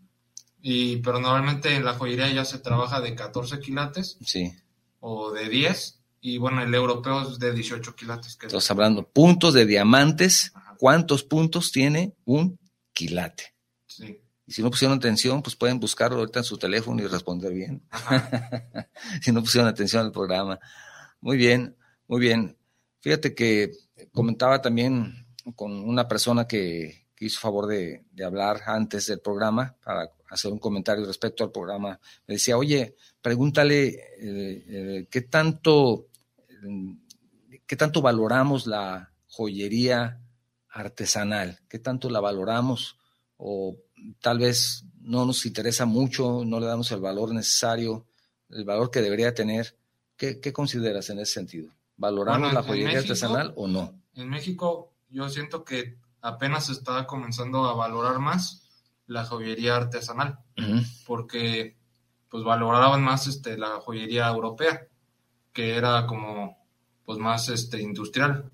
[0.66, 4.18] Y, pero normalmente en la joyería ya se trabaja de 14 quilates.
[4.26, 4.56] Sí.
[5.02, 6.00] O de 10.
[6.22, 8.38] Y bueno, el europeo es de 18 quilates.
[8.38, 10.52] Que Estás hablando puntos de diamantes.
[10.56, 10.76] Ajá.
[10.80, 12.58] ¿Cuántos puntos tiene un
[12.94, 13.54] quilate.
[13.86, 14.22] Sí.
[14.46, 17.84] Y si no pusieron atención, pues pueden buscarlo ahorita en su teléfono y responder bien.
[19.22, 20.60] si no pusieron atención al programa.
[21.20, 21.76] Muy bien,
[22.08, 22.58] muy bien.
[23.00, 23.72] Fíjate que
[24.12, 29.76] comentaba también con una persona que, que hizo favor de, de, hablar antes del programa
[29.84, 32.00] para hacer un comentario respecto al programa.
[32.28, 36.08] Me decía, oye, pregúntale eh, eh, qué tanto,
[36.50, 40.20] eh, qué tanto valoramos la joyería
[40.70, 42.98] artesanal, qué tanto la valoramos
[43.38, 43.76] o
[44.20, 48.06] tal vez no nos interesa mucho, no le damos el valor necesario,
[48.50, 49.78] el valor que debería tener.
[50.18, 51.70] ¿Qué, qué consideras en ese sentido?
[51.98, 54.02] ¿Valoramos bueno, la joyería México, artesanal o no?
[54.16, 58.63] En México yo siento que apenas está comenzando a valorar más
[59.08, 61.04] la joyería artesanal, uh -huh.
[61.06, 61.78] porque
[62.30, 64.88] pues valoraban más este, la joyería europea,
[65.52, 66.58] que era como
[67.06, 68.50] pues más este, industrial.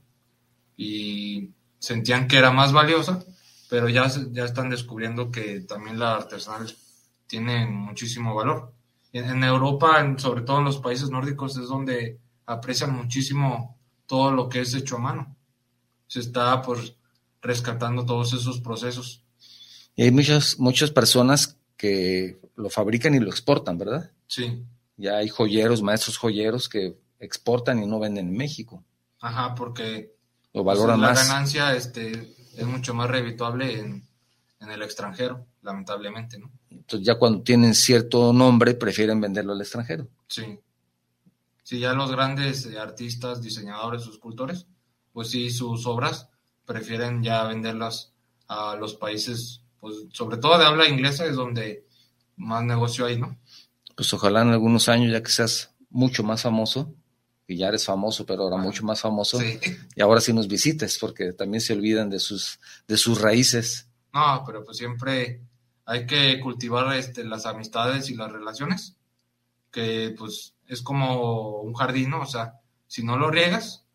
[0.75, 3.23] Y sentían que era más valiosa,
[3.69, 6.73] pero ya, ya están descubriendo que también la artesanal
[7.27, 8.73] tiene muchísimo valor.
[9.13, 13.77] En, en Europa, en, sobre todo en los países nórdicos, es donde aprecian muchísimo
[14.07, 15.35] todo lo que es hecho a mano.
[16.07, 16.95] Se está pues
[17.41, 19.23] rescatando todos esos procesos.
[19.95, 24.11] Y hay muchas, muchas personas que lo fabrican y lo exportan, ¿verdad?
[24.27, 24.63] Sí.
[24.97, 28.83] Ya hay joyeros, maestros joyeros que exportan y no venden en México.
[29.19, 30.13] Ajá, porque
[30.53, 31.17] lo pues, la más.
[31.17, 34.07] La ganancia este, es mucho más revituable en,
[34.59, 36.51] en, el extranjero, lamentablemente, ¿no?
[36.69, 40.07] Entonces ya cuando tienen cierto nombre prefieren venderlo al extranjero.
[40.27, 40.59] Sí.
[41.63, 44.65] Sí, ya los grandes eh, artistas, diseñadores, escultores,
[45.13, 46.29] pues sí, sus obras
[46.65, 48.13] prefieren ya venderlas
[48.47, 51.85] a los países, pues sobre todo de habla inglesa es donde
[52.37, 53.37] más negocio hay, ¿no?
[53.95, 56.93] Pues ojalá en algunos años, ya que seas mucho más famoso,
[57.47, 59.59] que ya eres famoso, pero ahora mucho más famoso, sí.
[59.95, 63.89] y ahora sí nos visites, porque también se olvidan de sus, de sus raíces.
[64.13, 65.41] No, pero pues siempre
[65.85, 68.95] hay que cultivar este, las amistades y las relaciones,
[69.71, 72.21] que pues es como un jardín, ¿no?
[72.21, 73.85] O sea, si no lo riegas,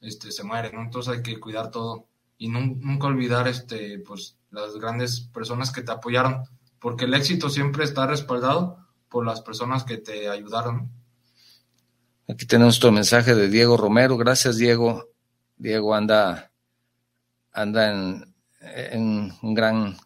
[0.00, 0.82] este, se muere, ¿no?
[0.82, 2.08] Entonces hay que cuidar todo
[2.38, 6.42] y nunca olvidar, este, pues, las grandes personas que te apoyaron,
[6.80, 8.78] porque el éxito siempre está respaldado
[9.08, 10.90] por las personas que te ayudaron.
[12.28, 14.16] Aquí tenemos tu mensaje de Diego Romero.
[14.16, 15.10] Gracias, Diego.
[15.56, 16.50] Diego anda,
[17.52, 19.96] anda en, un gran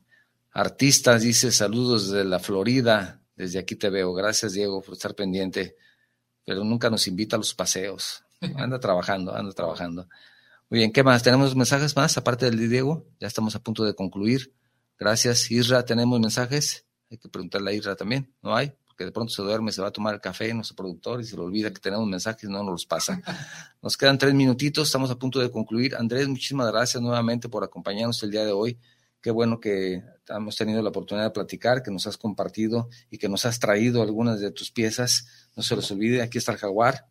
[0.53, 3.23] artista, dice saludos desde la Florida.
[3.37, 4.13] Desde aquí te veo.
[4.13, 5.77] Gracias, Diego, por estar pendiente.
[6.45, 8.23] Pero nunca nos invita a los paseos.
[8.57, 10.09] Anda trabajando, anda trabajando.
[10.71, 11.25] Muy bien, ¿qué más?
[11.25, 13.05] ¿Tenemos mensajes más aparte del de Diego?
[13.19, 14.55] Ya estamos a punto de concluir.
[14.97, 15.85] Gracias, Isra.
[15.85, 16.87] ¿Tenemos mensajes?
[17.11, 18.33] Hay que preguntarle a Isra también.
[18.41, 18.73] ¿No hay?
[18.87, 21.35] Porque de pronto se duerme, se va a tomar el café, nuestro productor, y se
[21.35, 23.21] le olvida que tenemos mensajes, no nos los pasa.
[23.83, 25.97] Nos quedan tres minutitos, estamos a punto de concluir.
[25.97, 28.79] Andrés, muchísimas gracias nuevamente por acompañarnos el día de hoy.
[29.21, 33.29] Qué bueno que hemos tenido la oportunidad de platicar, que nos has compartido y que
[33.29, 35.49] nos has traído algunas de tus piezas.
[35.57, 37.09] No se los olvide, aquí está el jaguar.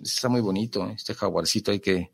[0.00, 2.12] Está muy bonito, este jaguarcito hay que,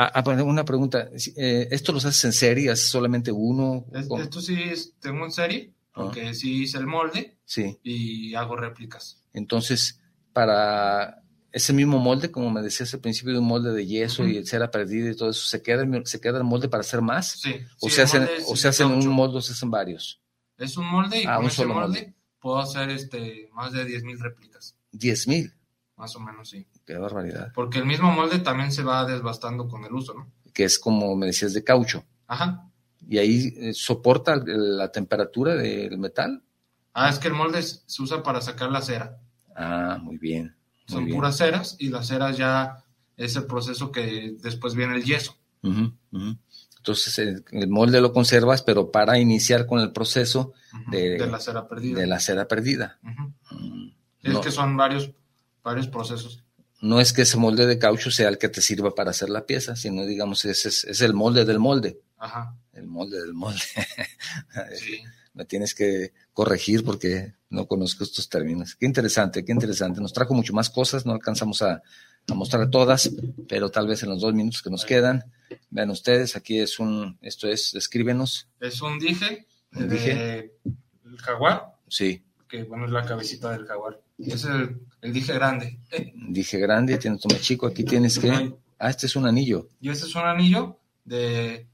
[0.00, 1.10] Ah, ah una pregunta.
[1.36, 2.70] Eh, ¿Esto los haces en serie?
[2.70, 3.84] ¿Haces solamente uno?
[3.92, 4.56] esto sí
[5.00, 7.80] tengo en serie, porque sí hice el molde sí.
[7.82, 9.24] y hago réplicas.
[9.32, 10.00] Entonces,
[10.32, 14.36] para ese mismo molde, como me decías al principio, de un molde de yeso y
[14.36, 17.32] el cera perdida y todo eso, ¿se queda, ¿se queda el molde para hacer más?
[17.32, 17.56] Sí.
[17.80, 20.22] ¿O se hacen, o se hacen un molde o se hacen varios?
[20.58, 24.76] Es un molde y ah, con ese molde, puedo hacer este, más de 10.000 réplicas.
[24.92, 25.52] ¿10.000?
[25.96, 26.68] Más o menos, sí.
[26.88, 27.52] Qué barbaridad.
[27.54, 30.32] Porque el mismo molde también se va desbastando con el uso, ¿no?
[30.54, 32.02] Que es como me decías de caucho.
[32.26, 32.66] Ajá.
[33.06, 36.42] ¿Y ahí eh, soporta la temperatura del metal?
[36.94, 39.18] Ah, es que el molde se usa para sacar la cera.
[39.54, 40.56] Ah, muy bien.
[40.86, 42.82] Son puras ceras y las ceras ya
[43.18, 45.36] es el proceso que después viene el yeso.
[46.78, 50.54] Entonces el, molde lo conservas, pero para iniciar con el proceso
[50.90, 52.00] de, la cera perdida.
[52.00, 52.98] De la cera perdida.
[53.02, 53.88] Mm,
[54.22, 55.10] es que son varios,
[55.62, 56.47] varios procesos
[56.80, 59.46] no es que ese molde de caucho sea el que te sirva para hacer la
[59.46, 62.00] pieza, sino digamos, ese es, el molde del molde.
[62.16, 62.56] Ajá.
[62.72, 63.60] El molde del molde.
[64.78, 65.00] sí.
[65.34, 68.76] Me tienes que corregir porque no conozco estos términos.
[68.76, 70.00] Qué interesante, qué interesante.
[70.00, 71.82] Nos trajo mucho más cosas, no alcanzamos a,
[72.34, 73.10] mostrar todas,
[73.48, 75.24] pero tal vez en los dos minutos que nos quedan.
[75.70, 78.48] Vean ustedes, aquí es un, esto es, escríbenos.
[78.60, 80.52] Es un dije, ¿Un dije?
[81.04, 81.72] el jaguar.
[81.88, 82.22] Sí.
[82.48, 84.00] Que bueno, es la cabecita del jaguar.
[84.18, 85.78] Es el, dije grande.
[86.14, 88.52] Dije grande, tienes tu chico, aquí tienes que...
[88.78, 89.68] Ah, este es un anillo.
[89.80, 91.68] Y este es un anillo de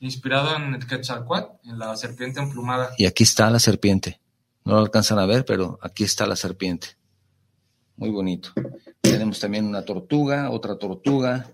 [0.00, 2.90] inspirado en el Quetzalcoatl, en la serpiente emplumada.
[2.98, 4.20] Y aquí está la serpiente.
[4.64, 6.88] No lo alcanzan a ver, pero aquí está la serpiente.
[7.96, 8.50] Muy bonito.
[9.00, 11.50] Tenemos también una tortuga, otra tortuga.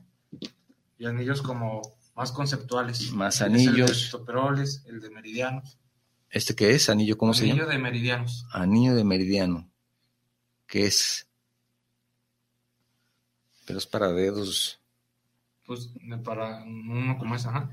[0.99, 1.81] Y anillos como
[2.15, 3.11] más conceptuales.
[3.13, 4.15] Más anillos.
[4.15, 5.79] El de el de meridianos.
[6.29, 6.89] ¿Este qué es?
[6.89, 7.63] ¿Anillo cómo se llama?
[7.63, 8.47] Anillo de meridianos.
[8.53, 9.74] Anillo de meridiano
[10.75, 11.25] que es,
[13.65, 14.81] pero es para dedos.
[15.65, 15.89] Pues
[16.25, 17.71] para uno como esa,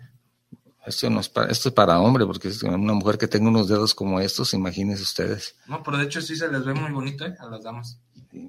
[0.86, 3.68] Esto, no es para, esto es para hombre, porque es una mujer que tenga unos
[3.68, 5.56] dedos como estos, imagínense ustedes.
[5.66, 7.36] No, pero de hecho sí se les ve muy bonito ¿eh?
[7.40, 8.00] a las damas.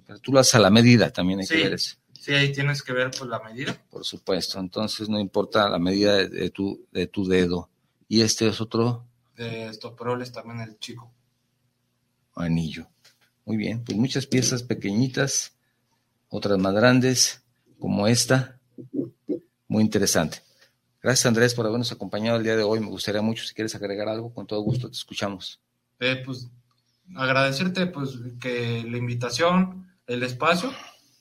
[0.06, 1.96] pero tú lo haces a la medida, también hay que ver eso.
[2.20, 3.82] Sí, ahí tienes que ver pues la medida.
[3.88, 7.70] Por supuesto, entonces no importa la medida de, tu, de tu dedo.
[8.06, 9.06] Y este es otro.
[9.34, 11.10] De estoperoles también el chico.
[12.34, 12.86] Anillo.
[13.44, 15.52] Muy bien, pues muchas piezas pequeñitas,
[16.28, 17.42] otras más grandes,
[17.78, 18.58] como esta.
[19.68, 20.38] Muy interesante.
[21.02, 22.78] Gracias Andrés por habernos acompañado el día de hoy.
[22.78, 25.60] Me gustaría mucho, si quieres agregar algo, con todo gusto te escuchamos.
[25.98, 26.48] Eh, pues
[27.16, 30.72] agradecerte pues que la invitación, el espacio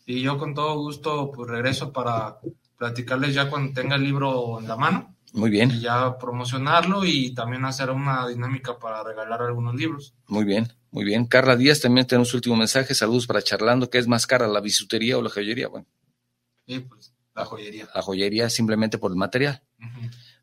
[0.06, 2.38] y yo con todo gusto pues regreso para
[2.78, 5.16] platicarles ya cuando tenga el libro en la mano.
[5.34, 5.72] Muy bien.
[5.72, 10.14] Y ya promocionarlo y también hacer una dinámica para regalar algunos libros.
[10.28, 10.72] Muy bien.
[10.92, 11.26] Muy bien.
[11.26, 12.94] Carla Díaz también tenemos un último mensaje.
[12.94, 13.90] Saludos para charlando.
[13.90, 15.70] ¿Qué es más cara, la bisutería o la joyería?
[15.70, 15.88] Bueno.
[16.68, 17.88] Sí, pues la joyería.
[17.96, 19.64] La joyería simplemente por el material.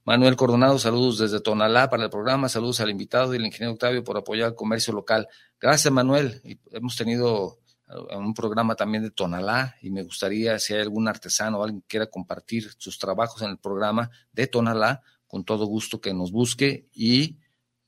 [0.05, 2.49] Manuel Coronado, saludos desde Tonalá para el programa.
[2.49, 5.29] Saludos al invitado y al ingeniero Octavio por apoyar el comercio local.
[5.61, 6.41] Gracias, Manuel.
[6.73, 7.59] hemos tenido
[8.17, 11.89] un programa también de Tonalá y me gustaría, si hay algún artesano o alguien que
[11.89, 16.89] quiera compartir sus trabajos en el programa de Tonalá, con todo gusto que nos busque
[16.93, 17.39] y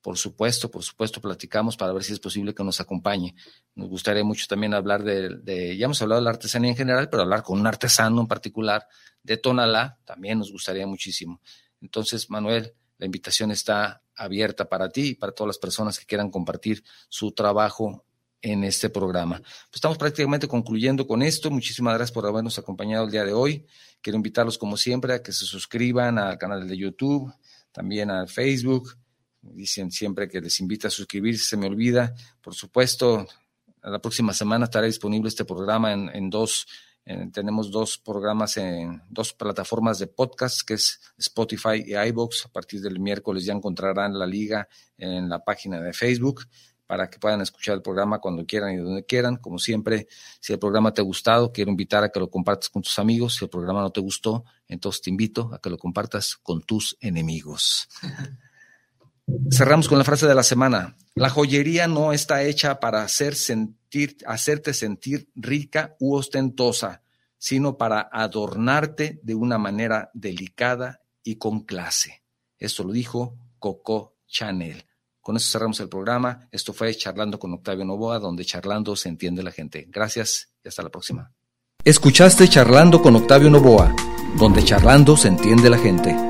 [0.03, 3.34] por supuesto, por supuesto, platicamos para ver si es posible que nos acompañe.
[3.74, 7.22] Nos gustaría mucho también hablar de, ya hemos hablado de la artesanía en general, pero
[7.22, 8.86] hablar con un artesano en particular
[9.22, 11.42] de Tonalá también nos gustaría muchísimo.
[11.82, 16.30] Entonces, Manuel, la invitación está abierta para ti y para todas las personas que quieran
[16.30, 18.05] compartir su trabajo
[18.43, 19.38] en este programa.
[19.38, 21.51] Pues estamos prácticamente concluyendo con esto.
[21.51, 23.66] Muchísimas gracias por habernos acompañado el día de hoy.
[24.01, 27.32] Quiero invitarlos, como siempre, a que se suscriban al canal de YouTube,
[27.72, 28.97] también a Facebook
[29.43, 32.14] Dicen siempre que les invita a suscribirse, se me olvida.
[32.43, 33.26] Por supuesto,
[33.82, 36.66] la próxima semana estará disponible este programa en, en dos
[37.32, 42.47] tenemos dos programas en dos plataformas de podcast, que es Spotify y iBox.
[42.47, 46.43] A partir del miércoles ya encontrarán la liga en la página de Facebook
[46.91, 49.36] para que puedan escuchar el programa cuando quieran y donde quieran.
[49.36, 50.09] Como siempre,
[50.41, 53.36] si el programa te ha gustado, quiero invitar a que lo compartas con tus amigos.
[53.36, 56.97] Si el programa no te gustó, entonces te invito a que lo compartas con tus
[57.01, 57.88] enemigos.
[59.53, 60.97] Cerramos con la frase de la semana.
[61.14, 67.05] La joyería no está hecha para hacer sentir, hacerte sentir rica u ostentosa,
[67.38, 72.24] sino para adornarte de una manera delicada y con clase.
[72.59, 74.89] Esto lo dijo Coco Chanel.
[75.21, 76.49] Con eso cerramos el programa.
[76.51, 79.87] Esto fue Charlando con Octavio Novoa, donde charlando se entiende la gente.
[79.89, 81.33] Gracias y hasta la próxima.
[81.85, 83.95] Escuchaste Charlando con Octavio Novoa,
[84.39, 86.30] donde charlando se entiende la gente.